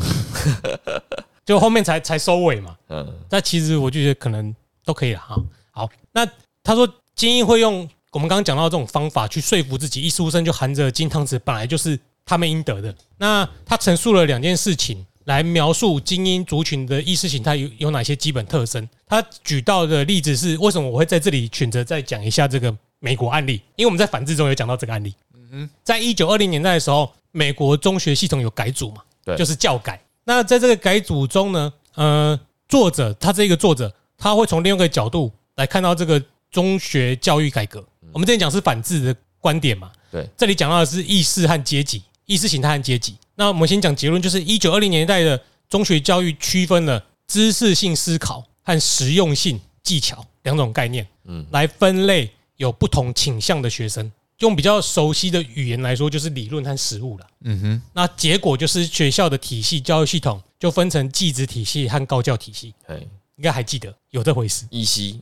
[1.46, 2.76] 就后面才才收尾嘛。
[2.90, 5.36] 嗯，但其实我就觉得可能都可以了哈。
[5.70, 6.26] 好，那
[6.64, 12.94] 他说精英会用我们刚刚讲到这种方法去说服自己，一出生就含着金汤匙，本来就是他们应得的。
[13.18, 18.88] 那他陈述了两件事情来描述精英族群的意识形态有有哪些基本特征。
[19.08, 23.62] 他举到的例子是为什么我会在这里选择再讲一下这个美国案例？
[23.76, 25.14] 因为我们在反制中有讲到这个案例。
[25.54, 30.02] 嗯在一九二零年代的时候，美国中学系统有改组嘛，对就是教改。
[30.24, 36.22] 那在这个改组中呢，呃，作者他这个作者他会从另外一个角度来看到这个
[36.52, 37.84] 中学教育改革。
[38.12, 43.16] 我们之前讲是反制的观点嘛，对，这里讲到的是意识和阶级，意识形态和阶级。
[43.36, 54.12] 那我们先讲结论，就是一九二零年代的中学教育区分了知识性思考和实用性技巧两种概念，嗯来分类有不同倾向的学生。
[54.40, 57.28] 用比较熟悉的语言来说，就是理论和实务了。
[57.42, 62.96] 嗯哼，那结果就是学校的体系教育系统就分成技职体系和高教体系，哎，
[63.36, 64.66] 应该还记得有这回事。
[64.72, 65.22] 依稀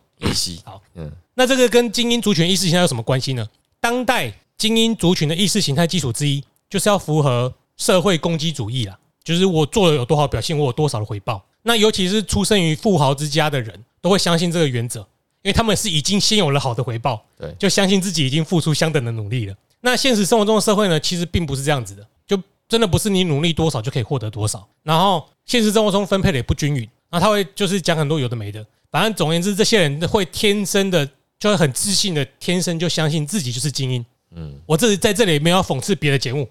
[0.66, 3.48] 好，嗯那这个跟精英族群意识形态有什么关系呢？
[3.80, 11.44] 当代精英族群的意识形态基础之一，就是要符合社会攻击主义啦，就是我做了有多好表现，我有多少的回报。
[11.62, 15.00] 那尤其是出生于富豪之家的人，都会相信这个原则，
[15.42, 19.56] 因为他们是已经先有了好的回报，对就相信自己已经付出相等的努力了。
[19.80, 24.68] 那现实生活中的社会呢，其实并不是这样子的，就真的不是你努力多少就可以获得多少。
[24.84, 28.66] 然后现实生活中分配的也不均匀，然后他会就是讲很多有的没的。
[28.92, 31.06] 反正总而言之，这些人会天生的
[31.40, 34.06] 就会很自信的，天生就相信自己就是精英。
[34.36, 36.48] 嗯，我这里在这里没有要讽刺别的节目，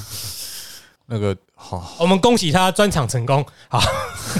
[1.06, 3.44] 那个好，我们恭喜他专场成功。
[3.68, 3.80] 好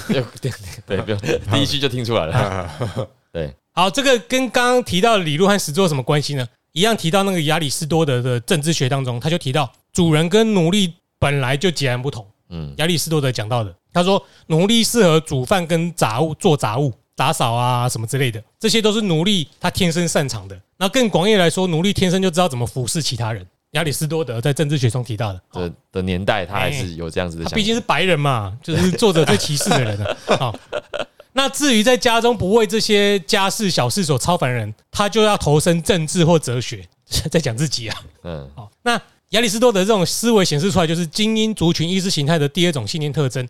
[0.08, 0.52] 对对
[0.86, 1.18] 对，不用
[1.52, 2.70] 第一句就听出来了，
[3.32, 6.46] 对，好，这个跟刚刚提到的理论和实作有什么关系呢？
[6.72, 12.26] 一样提到那个亚里士多德的政治学当中，他就提到主人跟奴隶本来就截然不同。
[12.50, 20.56] 嗯亚里士多德讲到的，他说奴隶适合煮饭跟杂物做杂物、打扫啊什么之类的，这些都是奴隶他天生擅长的。
[20.76, 23.44] 那更广义来说，奴隶天生就知道怎么服侍其他人。
[23.72, 30.16] 亚里士多德在政治学中提到的，的的年代，他还是有这样子的想法，他毕竟是白人嘛，就是作者最歧视的人了。
[30.38, 30.54] 好，
[31.32, 36.86] 那至于在家中不为这些家事小事所超凡人，他就要投身政治或哲学，
[37.30, 38.04] 在讲自己啊。
[38.22, 38.98] 嗯好，那
[39.30, 43.46] 亚里士多德这种思维显示出来，就是精英族群意识形态的第二种信念特征。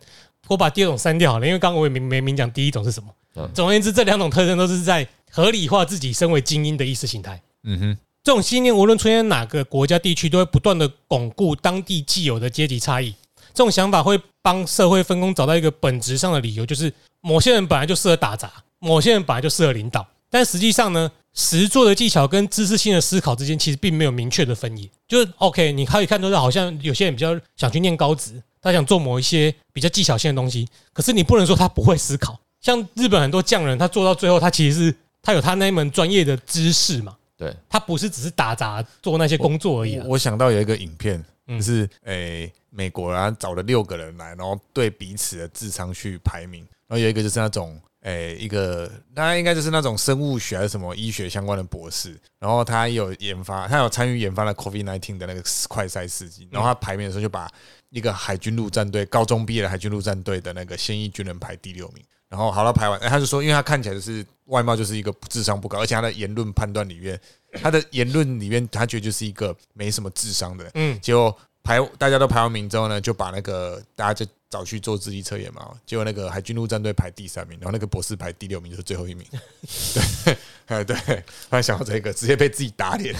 [0.48, 3.48] 我把第二种删掉好了，因为刚刚我也没没明讲第一种是什么嗯。
[3.54, 7.40] 总而言之，这两种特征都是在合理化自己身为精英的意识形态。
[7.64, 13.14] 嗯哼，这种信念无论出现在哪个国家地区，都会不断的巩固当地既有的阶级差异。
[13.52, 20.06] 这种想法会帮社会分工找到一个本质上的理由，就是某些人本来就适合打杂，某些人本来就适合领导。
[20.28, 24.88] 但实际上呢，实做的技巧跟知识性的思考之间其实并没有明确的分野。
[25.06, 32.36] 就是 OK，你可以看出是好像有些人比较想去念高职，他想做某一些比较技巧性的东西，可是你不能说他不会思考。
[32.60, 37.14] 像日本很多匠人，他做到最后，他其实是他有他那一门专业的知识嘛。
[37.36, 40.04] 对，他不是只是打杂做那些工作而已啊。
[40.06, 47.78] 我我想到有一个影片，就是诶、美国然后找了六个人来，然后对彼此的智商去排名，然后有一个就是那种。
[48.06, 57.50] 诶、一个他应该就是那种生物学还是什么医学相关的博士，然后他有研发，他有参与研发了 COVID nineteen 的那个快筛试剂，然后他排名的时候就把
[57.90, 62.04] 一个海军陆战队高中毕业的海军陆战队的那个现役军人排第六名。
[62.28, 67.18] 然后好了，排完，哎他就说，因为他看起来就是外貌就是一个智商不高，而且他的言论判断里面，
[67.60, 70.72] 他的言论里面，他觉得就是一个没什么智商的人。
[70.74, 71.36] 嗯，结果
[71.66, 75.68] 排大家都排完名之后呢，就把那个大家就找去做智力测验嘛。
[75.84, 79.26] 结果那个海军陆战队排第三名，然后那个博士排第六名，就是最后一名。
[80.24, 83.14] 对， 哎对，突然想到这个，直接被自己打脸。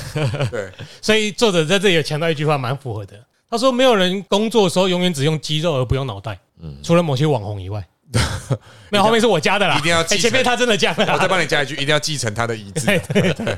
[0.50, 0.70] 对，
[1.02, 3.20] 所以作者在这里有强调一句话，蛮符合的。
[3.48, 6.38] 他说：“没有人工作的时候永远只用肌肉而不用脑袋，
[6.82, 7.86] 除了某些网红以外。
[8.90, 9.76] 没有，后面是我加的啦。
[9.78, 11.28] 一定要前面他真的加的我再啦。
[11.28, 12.86] 帮你加一句，一定要继承他的遗志。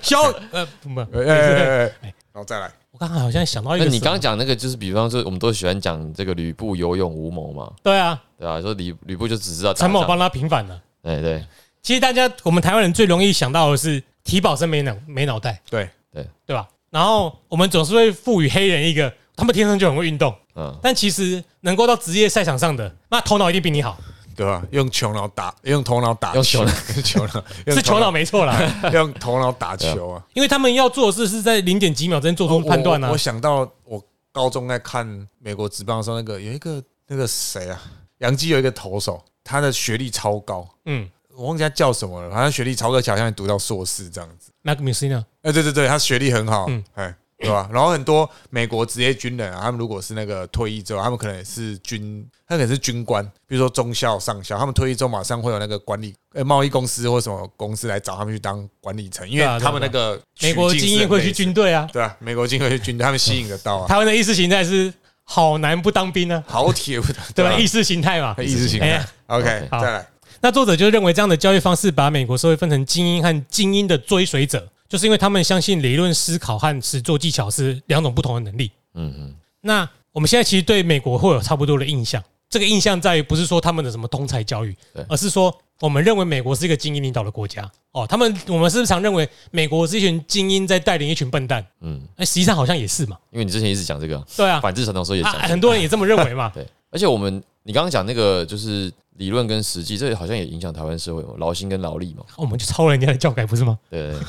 [0.02, 0.18] 修
[0.50, 10.80] 呃不，哎哎哎哎然后再来，我刚刚好像想到一那个，你刚刚讲那个就是，比方说我们都喜欢讲这个吕布有勇无谋嘛，对啊，对啊、说吕吕布就只知道打仗，陈某帮他平反了。
[11.02, 11.44] 对对。
[11.82, 15.90] 其实大家我们台湾人最容易想到的是提保生没脑没脑袋，对。
[16.12, 16.68] 对，对吧？
[16.90, 23.98] 然后我们总是会赋予黑人一个他们天生就很会运动，嗯，但其实能够到职业赛场上的，那头脑一定比你好，
[24.38, 24.62] 对吧？
[24.70, 28.56] 用球脑打，用头脑打用球脑，用球脑 是球脑，没错啦。
[28.84, 30.24] 用用头脑打球啊。
[30.32, 33.18] 因为他们要做的事是在零点几秒之间做出判断啊我我。
[33.18, 35.04] 想到我高中在看
[35.40, 37.82] 美国职棒的时候，那个有一个那个谁啊，
[38.18, 44.52] 洋基有一个投手，他的学历超高，嗯我忘记他叫什么了，好像学历超高，好像读到硕士这样子。
[44.62, 47.68] ，Mac i s i n a 哎，对对对，他学历很好，嗯哎，对吧？
[47.72, 67.52] 然后很多美国职业军人啊，他们如果是那个退役之后，他们可能也是军，他可能是军官，比如说中校、上校，他们退役之后马上会有那个管理呃贸易公司或什么公司来找他们去当管理层，因为他们那个美国精英会去军队啊，对啊，美国精英会去军队，他们吸引得到啊，台湾的意识形态是好男不当兵呢，好铁不当，对吧？
[67.52, 68.34] 啊意识形态嘛。
[68.38, 68.92] 意识形态。
[68.92, 69.08] 哎。
[69.26, 69.80] OK，好。
[69.80, 70.06] 再来，
[70.40, 78.70] 那作者就认为这样的教育方式把美国社会分成精英和精英的追随者，就是因为他们相信理论思考和实作技巧是两种不同的能力。
[78.94, 84.74] 嗯嗯，那我们现在其实对美国会有差不多的印象，这个印象在于不是说他们的什么通才教育，
[85.08, 87.70] 而是说我们认为美国是一个精英领导的国家。
[87.92, 91.64] 哦，他们我们是不是常认为美国是一群精英在带领一群笨蛋？
[91.80, 93.16] 嗯，哎，实际上好像也是嘛。
[93.30, 96.50] 因为你之前一直讲这个对啊，反制传统的时候也啊讲这个，很多人也这么认为嘛。
[96.54, 103.78] 对，而且我们你刚刚讲那个就是理论跟实际，这好像也影响台湾社会嘛，劳心跟劳力嘛，我们就抄人家的教改不是吗？
[103.90, 104.14] 对。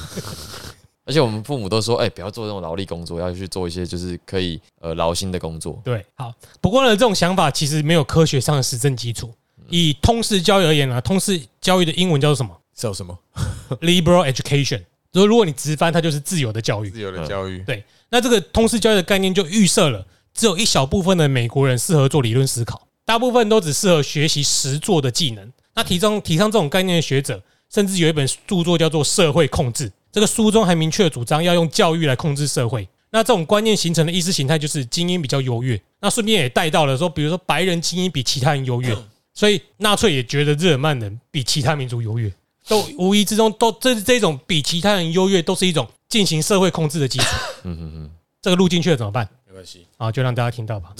[1.06, 5.82] 而且我们父母都说，哎、不要做这种劳力工作，要去做一些就是可以呃劳心的工作。
[5.84, 6.32] 对，好。
[6.62, 9.34] 不过呢，这种想法其实没有科学上的实证基础。
[9.70, 13.18] 以通识教育而言啊，通识教育的英文叫做什么叫什么？
[13.82, 14.84] Liberal education。
[15.12, 16.92] 就是如果你直翻，它就是自由的教育。
[16.92, 17.64] 自由的教育？
[17.64, 25.52] 对，那这个通识教育的概念就预设了，只有一小部分的美国人适合做理论思考，大部分都只适合学习实做的技能。
[25.76, 32.88] 那提倡提倡这种概念的学者，甚至有一本著作叫做《社会控制》，这个书中还明确地主张要用教育来控制社会。
[33.12, 35.82] 那这种观念形成的意识形态就是精英比较优越。
[36.00, 38.96] 那顺便也带到了说，比如说白人精英比其他人优越，
[39.34, 42.32] 所以纳粹也觉得日耳曼人比其他民族优越，
[42.68, 47.26] 都无意之中都这这种比其他人优越，都是一种进行社会控制的基础。
[47.64, 48.12] 嗯嗯嗯，
[48.42, 49.28] 这个路进去了怎么办？
[49.60, 50.94] 没关系，啊，就让大家听到吧。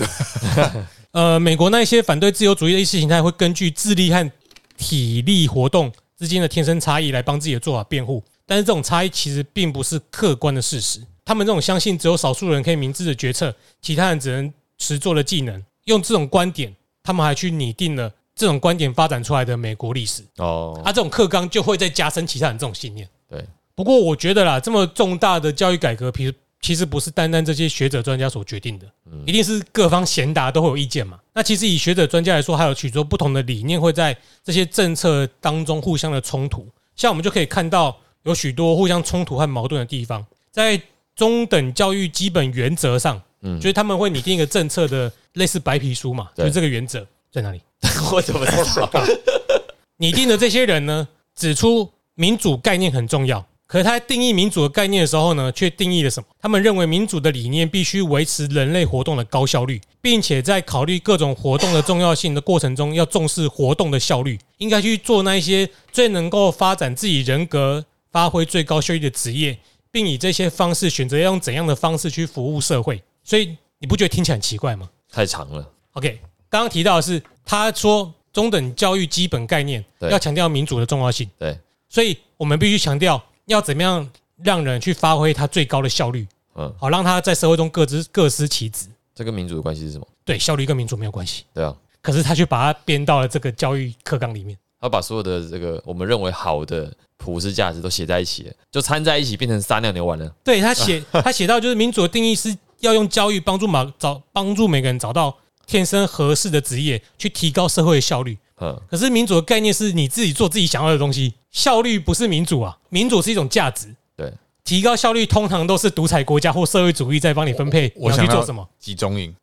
[1.12, 4.30] 呃，美国那一些反对自由主义的意识形态会根据智力和
[4.78, 11.02] 体力活动之间的天生差异来帮自己的做法辩护，但是这种差异其实并不是客观的事实。
[11.24, 20.24] 他们这种相信只有少数人可以明智的决策，其他人只能实做的技能，用这种观点，他们还去拟定了这种观点发展出来的美国历史。
[20.38, 23.08] 哦，啊，这种课纲就会再加深其他人这种信念。
[23.30, 23.46] 对，
[23.76, 28.86] 不过我觉得啦，这么重大的教育改革，其实其实不是单单这些学者专家所决定的，
[29.26, 31.20] 一定是各方贤达都会有意见嘛。
[31.34, 36.68] 那其实以学者专家来说，还有许多不同的理念会在这些政策当中互相的冲突。
[36.96, 40.80] 像我们就可以看到有许多互相冲突和矛盾的地方，在
[41.16, 47.62] 中等教育基本原则上，嗯就是他们会拟定一个政策的类似白皮书嘛，就对是这个原则在哪里？
[48.12, 48.52] 我怎么知
[48.92, 49.04] 道？
[49.96, 56.28] 拟定的这些人呢，指出民主概念很重要，可是他在定义民主的概念的时候呢，却定义了什么？
[56.42, 69.56] 他们认为民主的理念必须维持人类活动的高效率，并且在考虑各种活动的重要性的过程中，要重视活动的效率，应该去做那一些最能够发展自己人格、发挥最高效益的职业，
[69.92, 73.00] 并以这些方式选择要用怎样的方式去服务社会。
[73.24, 74.90] 所以你不觉得听起来很奇怪吗？
[75.12, 75.64] 太长了
[75.94, 76.20] ，OK，
[76.50, 81.56] 刚刚提到的是，他说中等教育基本概念要强调民主的重要性，对，
[81.88, 84.08] 所以我们必须强调要怎么样
[84.44, 86.26] 让人去发挥他最高的效率，
[86.56, 88.88] 嗯，好让他在社会中各司各司其职。
[89.14, 90.08] 这跟民主的关系是什么？
[90.24, 94.58] 对，效率跟民主没有关系，对啊，可是他却把它编到了这个教育课纲里面。
[94.80, 100.32] 他把所有的这个我们认为好的普世价值都写在一起，就掺在一起变成撒尿牛丸了。
[100.44, 105.36] 对他写， 他写到就是民主的定义是要用教育帮助马找帮助每个人找到
[105.66, 108.38] 天生合适的职业，去提高社会的效率。
[108.62, 113.88] 嗯，可是民主的概念是你自己做自己想要的东西，效率不是民主啊，民主是一种价值。
[114.18, 114.34] 对，
[114.66, 118.68] 提高效率通常都是独裁国家或社会主义在帮你分配我想去做什么。
[118.78, 119.34] 集中营，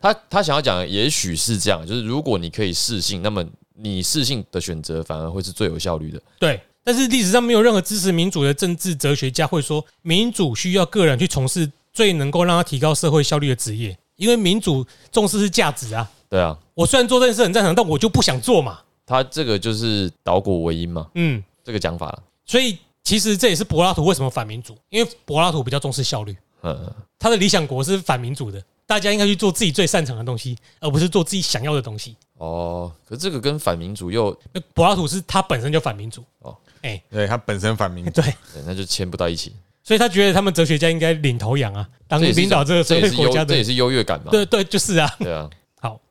[0.00, 3.44] 他他想要讲的也许是这样，就是如果你可以适性，那么
[3.74, 6.22] 你适性的选择反而会是最有效率的。
[6.38, 16.08] 对，但是历史上没有任何支持民主的政治哲学家会说，民主需要个人去从事最能够让他提高社会效率的职业，因为民主重视是价值啊。
[16.30, 18.78] 对啊，我虽然做这件事很赞成，但我就不想做嘛。
[19.04, 22.22] 他这个就是倒果为因嘛，嗯，这个讲法了。
[22.46, 32.14] 所以其实这也是柏拉图为什么反民主，因为柏拉图比较重视效率，嗯，他的理想国是反民主的，大家应该去做自己最擅长的东西，而不是做自己想要的东西。
[32.38, 38.24] 哦，可是这个跟反民主又那柏拉图是他本身就反民主哦哦，哎，对他本身反民主，对，
[38.54, 39.52] 对那就牵不到一起。
[39.82, 44.30] 所以他觉得他们哲学家应该领头羊啊，当领导这个这也是会国家这也是优越感嘛。
[44.30, 45.12] 对对，就是啊。
[45.18, 45.50] 对啊，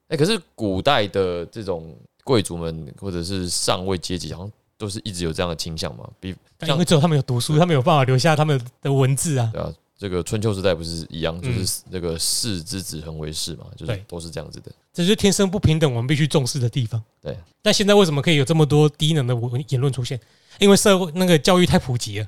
[0.09, 6.09] 好，哎、可是古代的这种贵族们或者是上位阶级，好像都是一直有这样的倾向嘛。
[6.19, 6.35] 比
[6.67, 9.49] 因为只有他们有读书，他们有办法留下他们的文字啊。
[9.53, 14.71] 对啊，这个春秋时代不是一样，就嗯是那个士之子恒为士嘛，就是都是这样子的。
[14.91, 17.01] 这就是天生不平等，我们必须重视的地方。
[17.21, 20.19] 对，但现在为什么可以有这么多低能的文言论出现？
[20.59, 22.27] 因为社会那个教育太普及了，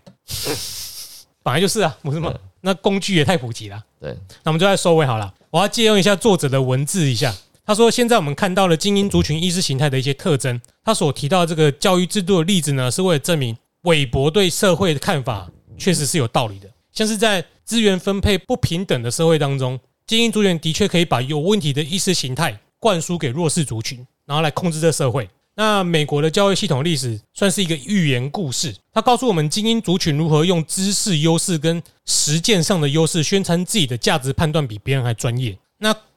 [1.44, 2.34] 本来就是啊，不是吗？
[2.62, 3.84] 那工具也太普及了。
[4.00, 5.34] 对，那我们就来收尾好了。
[5.50, 7.34] 我要借用一下作者的文字一下。
[7.66, 10.60] 他说：“现在我们看到了精英族群意识形态的一些特征。
[10.84, 16.68] 他所提到这个教育制度的例子呢，是为了证明韦伯对社会的看法确实是有道理的。
[16.92, 25.30] 像是在资源分配不平等的社会当中，精英族群的确可以把有问题的意识形态灌输给弱势族群，然后来控制这社会。
[25.56, 35.56] 那美国的教育系统历史算是一个寓言故事，它告诉我们精英族群如何用知识优势跟实践上的优势宣传自己的价值判断比别人还专业。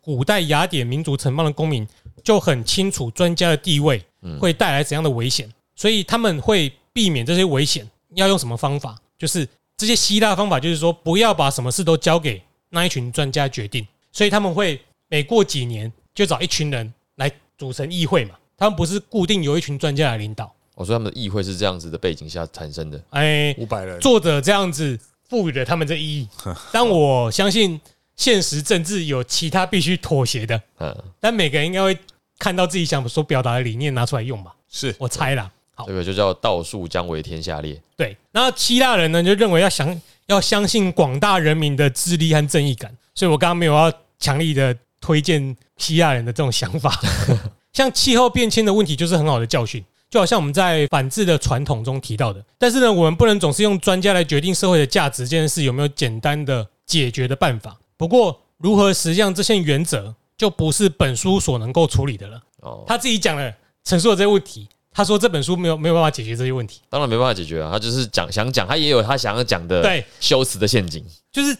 [0.05, 1.87] 那古代雅典民族城邦的公民
[2.23, 4.03] 就很清楚专家的地位
[4.39, 7.89] 会带来怎样的危险，所以他们会避免这些危险。
[8.15, 8.97] 要用什么方法？
[9.19, 9.47] 就是
[9.77, 13.87] 这些希腊方法，就是说不要把什么事都交给那一群专家决定。
[14.13, 20.53] 所以他们会每过几年就找一群人来组成议会嘛，他们不是固定由一群专家来领导。
[20.77, 23.03] 我说他们的议会是这样子的背景下产生的。
[23.11, 24.99] 哎，五百人，作者这样子
[25.29, 26.29] 赋予了他们这意义，
[26.73, 27.81] 但我相信
[28.17, 31.97] 现实政治有其他必须妥协的，嗯，但每个人应该会
[32.39, 35.51] 看到自己想所表达的理念拿出来用吧，是我猜啦。
[35.75, 37.81] 好这，个就叫道术将为天下裂。
[37.97, 47.01] 对，然后希腊人呢就认为要相要相信广大人民的智力和正义感，所以我刚刚没有要强力的推荐希腊人的这种想法。
[47.75, 52.41] 像气候变迁的问题就是很好的教训，就好像我们在反制的传统中提到的。
[52.57, 57.77] 但是呢，我们不能总是用专家来决定社会的价值这件事有没有简单的解决的办法。
[57.97, 62.43] 不过，如何实现这些原则，就不是本书所能够处理的了。
[62.61, 63.53] 哦，他自己讲了，
[63.85, 64.69] 陈述了这些问题。
[64.97, 66.81] 他说这本书没有没有办法解决这些问题。
[66.89, 71.05] 当然没办法解决啊，他就是讲想讲，他也有他想要讲的对，修辞的陷阱。
[71.33, 71.57] 就是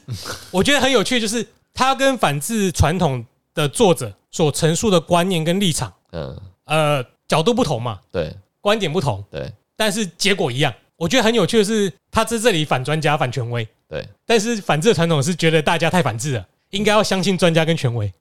[0.53, 10.73] 我觉得很有趣，就是他跟反制传统的作者所陈述的观念跟立场，嗯，呃，角度不同嘛，对观点不同，对但是结果一样。
[10.97, 18.13] 我觉得很有趣的是，他在这里反专家、反权威，对，但是反制的传统是觉得大家太反制了，应该要相信专家跟权威。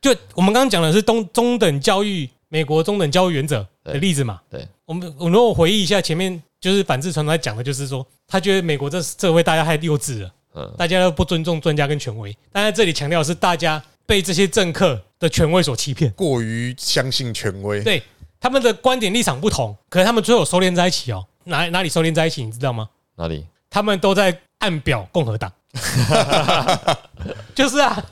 [0.00, 4.40] 就我们刚刚讲的是中中等教育，美国中等教育原则的例子嘛。
[4.48, 10.30] 对，我们我如果回忆一下前面，就是反制传统在讲的，就是说他觉得美国这社会大家太幼稚了。
[10.54, 18.02] 嗯，大家都不尊重专家跟权威，但在这里强调的是大家被这些政客的权威所欺骗，过于相信权威，对
[18.38, 22.88] 他们的观点立场不同，可是他们最后收敛在一起哦，哪哪里收敛在一起，你知道吗？
[23.16, 23.46] 哪里？
[23.70, 25.52] 他们都在暗表共和党，
[27.54, 28.02] 就是啊，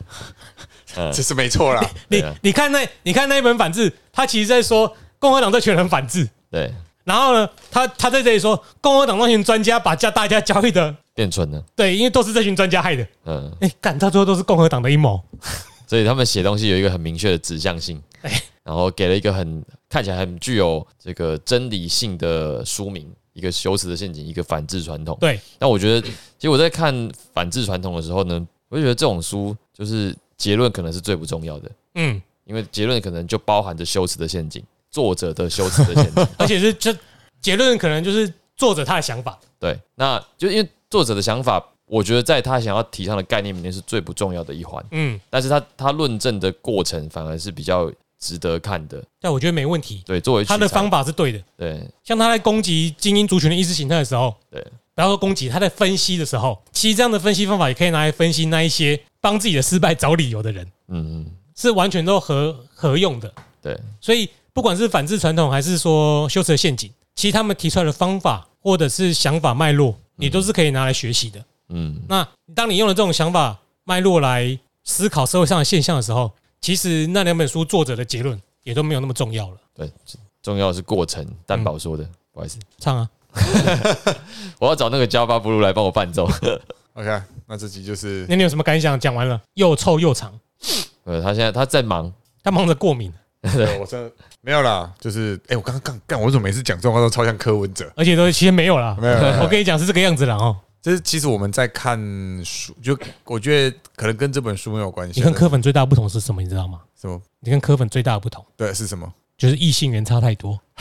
[0.96, 1.12] 嗯。
[1.12, 1.80] 这是没错啦。
[2.08, 2.34] 你对啊。
[2.42, 6.74] 你看那你看那一本反制，他其实在说共和党这群人反制，对，
[7.04, 11.64] 然后呢，他他在这里说共和党那群专家把教大家交易的，变蠢了。
[11.76, 15.22] 对，因为都是这群专家害的，嗯，哎，干到最后都是共和党的阴谋，
[15.86, 25.16] 所以他们写东西有一个很明确的指向性哎，然后给了一个很看起来很具有这个真理性的书名，一个修辞的陷阱，一个反制传统。
[25.20, 36.26] 对，那我觉得，其实我在看反制传统的时候呢，我就觉得这种书就是结论可能是最不重要的，嗯，因为结论可能就包含着修辞的陷阱，作者的修辞的陷阱。
[36.38, 36.96] 而且是这
[37.40, 39.38] 结论可能就是作者他的想法。
[39.58, 47.90] 对，那就因为作者的想法我觉得在他想要提倡的概念里面是最不重要的一环，嗯，但是他他论证的过程反而是比较
[48.20, 49.02] 值得看的。
[49.20, 51.42] 但我觉得没问题，对，作为他的方法是对的。
[51.56, 54.64] 对像他在攻击精英族群的意识形态的时候，对
[54.94, 63.32] 不要说攻击，他在分析的时候，其实这样的分析方法也可以拿来分析那一些帮自己的失败找理由的人，嗯嗯是完全都合合用的。
[63.62, 71.42] 对所以不管是反制传统，还是说修辞的陷阱，其实他们提出来的方法或者是想法脉络，你都是可以拿来学习的。
[71.68, 76.30] 嗯那当你用了这种想法脉络来思考社会上的现象的时候，
[76.60, 79.56] 其实那两本书作者的结论也都没有那么重要了。
[79.74, 79.90] 对，
[80.42, 81.26] 重要的是过程。
[81.46, 83.08] 担保说的，不好意思，唱啊，
[84.60, 86.28] 我要找那个 Java Blue 来帮我伴奏。
[86.94, 88.98] OK，那这集就是那你有什么感想？
[88.98, 90.38] 讲完了，又臭又长，
[91.04, 97.90] 呃，他现在他在忙，他忙着过敏，对我真的 没有啦，就是哎，我刚刚干干，我怎么每次讲这种话都超像柯文哲？
[97.96, 98.96] 而且都其实没有啦。
[99.00, 100.56] 没有我跟你讲是这个样子啦哦。
[100.82, 101.98] 就是其实我们在看
[102.44, 105.20] 书，就我觉得可能跟这本书没有关系。
[105.20, 106.40] 你跟柯粉最大的不同是什么？
[106.40, 106.80] 你知道吗？
[107.00, 107.20] 什么？
[107.40, 109.12] 你跟柯粉最大的不同对，是什么？
[109.36, 110.58] 就是异性缘差太多，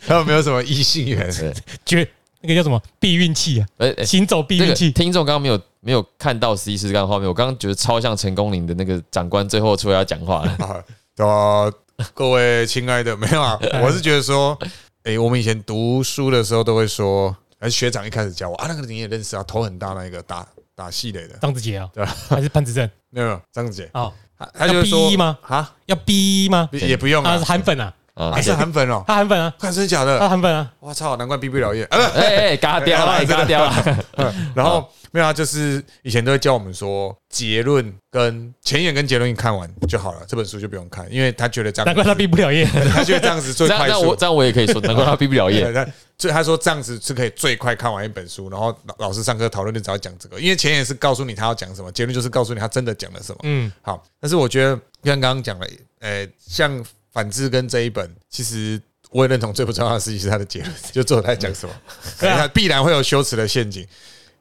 [0.00, 1.32] 还有没有什么异性缘？
[1.32, 1.54] 对，
[1.84, 2.08] 绝
[2.40, 4.90] 那个叫什么避孕器啊，哎哎，行走避这个孕器。
[4.90, 10.84] 听众刚刚没有没有看到 C 四刚的画面，我刚刚觉得超像成功林的那个长官最后出来要讲话了。
[11.24, 11.70] 啊，
[12.14, 14.58] 各位亲爱的，没有啊，我是觉得说，
[15.04, 22.90] 哎，我们以前读书的时候都会说，还是学长一开始教我啊，那个你也认识啊，头很大那个打打戏类的，张子杰啊 对吧，还是潘子正？
[23.10, 25.38] 没有张子杰，啊，他他就说要逼吗？
[25.42, 26.68] 啊，要逼吗？
[26.72, 30.28] 也也不用他是啊，韩粉啊，啊还是韩粉哦，他韩粉啊，看真的假他的？
[30.28, 31.98] 韩粉啊，我操，难怪毕不了业啊！
[32.14, 34.34] 哎 哎，嘎掉了，嘎掉了。
[34.54, 42.64] 然后没有啊，就是以前都会教我们说结论跟前言跟结论你看完就好了，这本书就不用看，因为他觉得这样，难怪他毕不了业。
[42.92, 44.16] 他觉得这样子最快速那我。
[44.16, 45.72] 这样我也可以说，难怪他毕不了业
[46.18, 53.38] 所以他说这样子是可以最快看完一本书，然后老老师上课讨论就只要讲这个，因为前言是告诉你他要讲什么，结论就是告诉你他真的讲了什么。
[53.44, 55.66] 嗯，好，但是我觉得像刚刚讲了，
[56.00, 58.80] 呃，像反制跟这一本，其实
[59.10, 61.74] 我也认同最不重要的事情是他的结论，就作者在讲什么，
[62.18, 63.86] 他必然会有修辞的陷阱，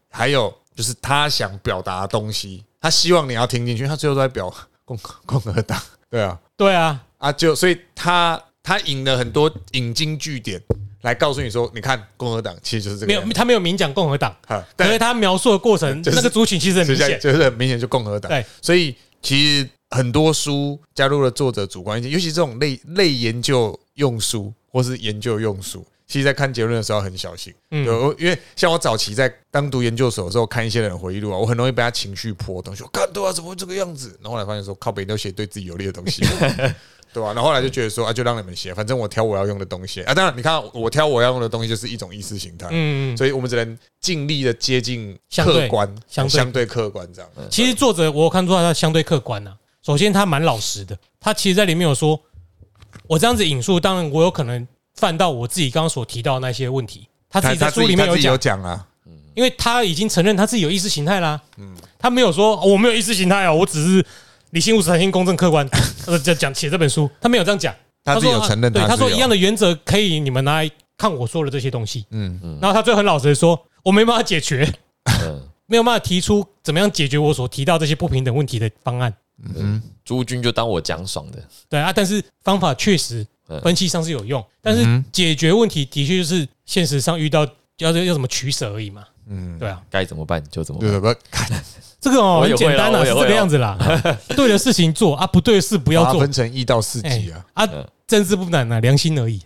[0.09, 4.53] 还有就是他想表达的东西，他希望你要听进去，他最后都在表
[4.85, 10.61] 共共和党，对啊，对啊，啊，就所以他他引了很多引经据典
[11.01, 17.19] 来告诉你说，你看共和党其实就是这个没有，他没有明讲共和党，哈，可但是他描述的过程，就是那个族群其实很明显。
[17.19, 18.29] 就是很明显就共和党。
[18.29, 27.53] 对，所以其实很多书加入了作者主观意见，尤其这种类类研究用书或是研究用书，其实在看结论的时候很小心。
[27.71, 27.85] 嗯
[28.17, 34.09] 因为像我早期在当读研究所的时候，看一些人的回忆录啊，我很容易被他情绪波动，说看对啊，怎么会这个样子？
[34.21, 36.23] 然后后来发现说，靠北都写对自己有利的东西。
[37.11, 40.13] 对吧、然后后来就觉得说啊，就让你们写，反正我挑我要用的东西啊。
[40.13, 47.27] 当然，你看我挑我要用的东西就是一种意识形态，嗯，所以我们只能尽力的接近客观，相对相对客观这样。
[47.49, 49.57] 其实作者我看出来他相对客观呐、
[49.89, 52.21] 首先他蛮老实的，他其实在里面有说，
[53.07, 57.07] 我这样子引述，当然我有可能犯到我自己刚刚所提到的那些问题。
[57.27, 58.85] 他自己在书里面有讲，讲啊，
[59.33, 61.41] 因为他已经承认他自己有意识形态啦。
[61.97, 64.05] 他没有说、哦我没有意识形态啊，我只是
[64.51, 65.67] 理性务实、诚信、公正、客观。
[66.05, 67.73] 呃，讲讲写这本书，他没有这样讲。
[68.03, 70.69] 他自己有说承认对，他说一样的原则可以你们拿来
[70.99, 72.05] 看我说的这些东西。
[72.11, 74.71] 嗯嗯然后他最后很老实的说，我没办法解决，
[75.23, 79.11] 嗯，没有办法提出怎么样解决我所提到这些不平等问题的方案。
[79.55, 81.39] 嗯朱君就当我讲爽的。
[81.69, 89.03] 对啊，但是方法确实嗯分析上是有用，但是嗯解决问题的确就是现实上遇到要要怎么取舍而已嘛。
[89.27, 90.89] 嗯，对啊，该怎么办就怎么对
[92.01, 93.77] 这个哦很简单啊，是这个样子啦。
[94.35, 96.31] 对的事情做啊，不对的事不要做分。
[96.31, 97.45] 成一到四哎集啊。
[97.53, 99.41] 啊嗯，政治不难啊，良心而已。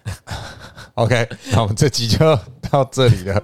[0.95, 2.39] OK，那我们这集就
[2.69, 3.43] 到这里了。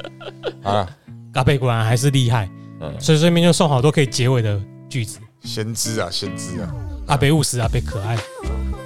[0.64, 0.96] 好了，
[1.34, 5.20] 阿贝果然还是厉害，嗯所以这边就送好多可以结尾的句子。
[5.48, 6.68] 先知啊，先知啊。
[7.06, 8.14] 阿贝务实，阿贝可爱。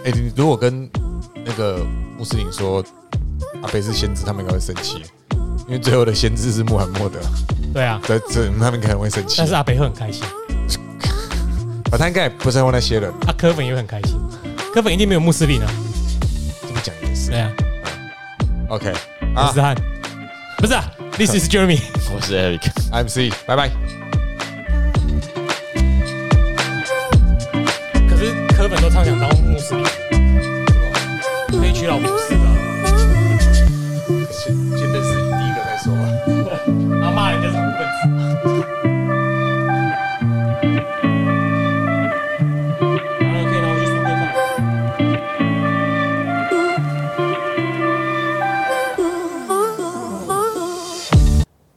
[0.05, 0.89] 哎，你如果跟
[1.45, 1.85] 那个
[2.17, 2.83] 穆斯林说
[3.63, 5.03] 阿贝是先知，他们应该会生气，
[5.67, 7.19] 因为最后的先知是穆罕默德，
[7.75, 9.47] 对啊，这这他们可能会生气但。
[9.47, 10.23] 是阿北会很开心，
[11.91, 14.17] 啊，他应该也不是在乎那些人，啊，科粉也会很开心。
[14.73, 15.67] 科粉一定没有穆斯林啊，
[16.63, 17.41] 这么讲也是对。
[17.41, 17.51] 啊
[18.69, 18.93] ，OK，
[19.35, 19.77] 啊阿斯汉
[20.59, 20.85] 不是啊
[21.19, 21.81] ，This is Jeremy。
[22.15, 22.71] 我是 Eric。
[22.93, 23.69] ，MC，拜拜。
[28.23, 29.85] 可是科粉都畅想当穆斯林，
[31.59, 32.62] 可以娶老婆是的。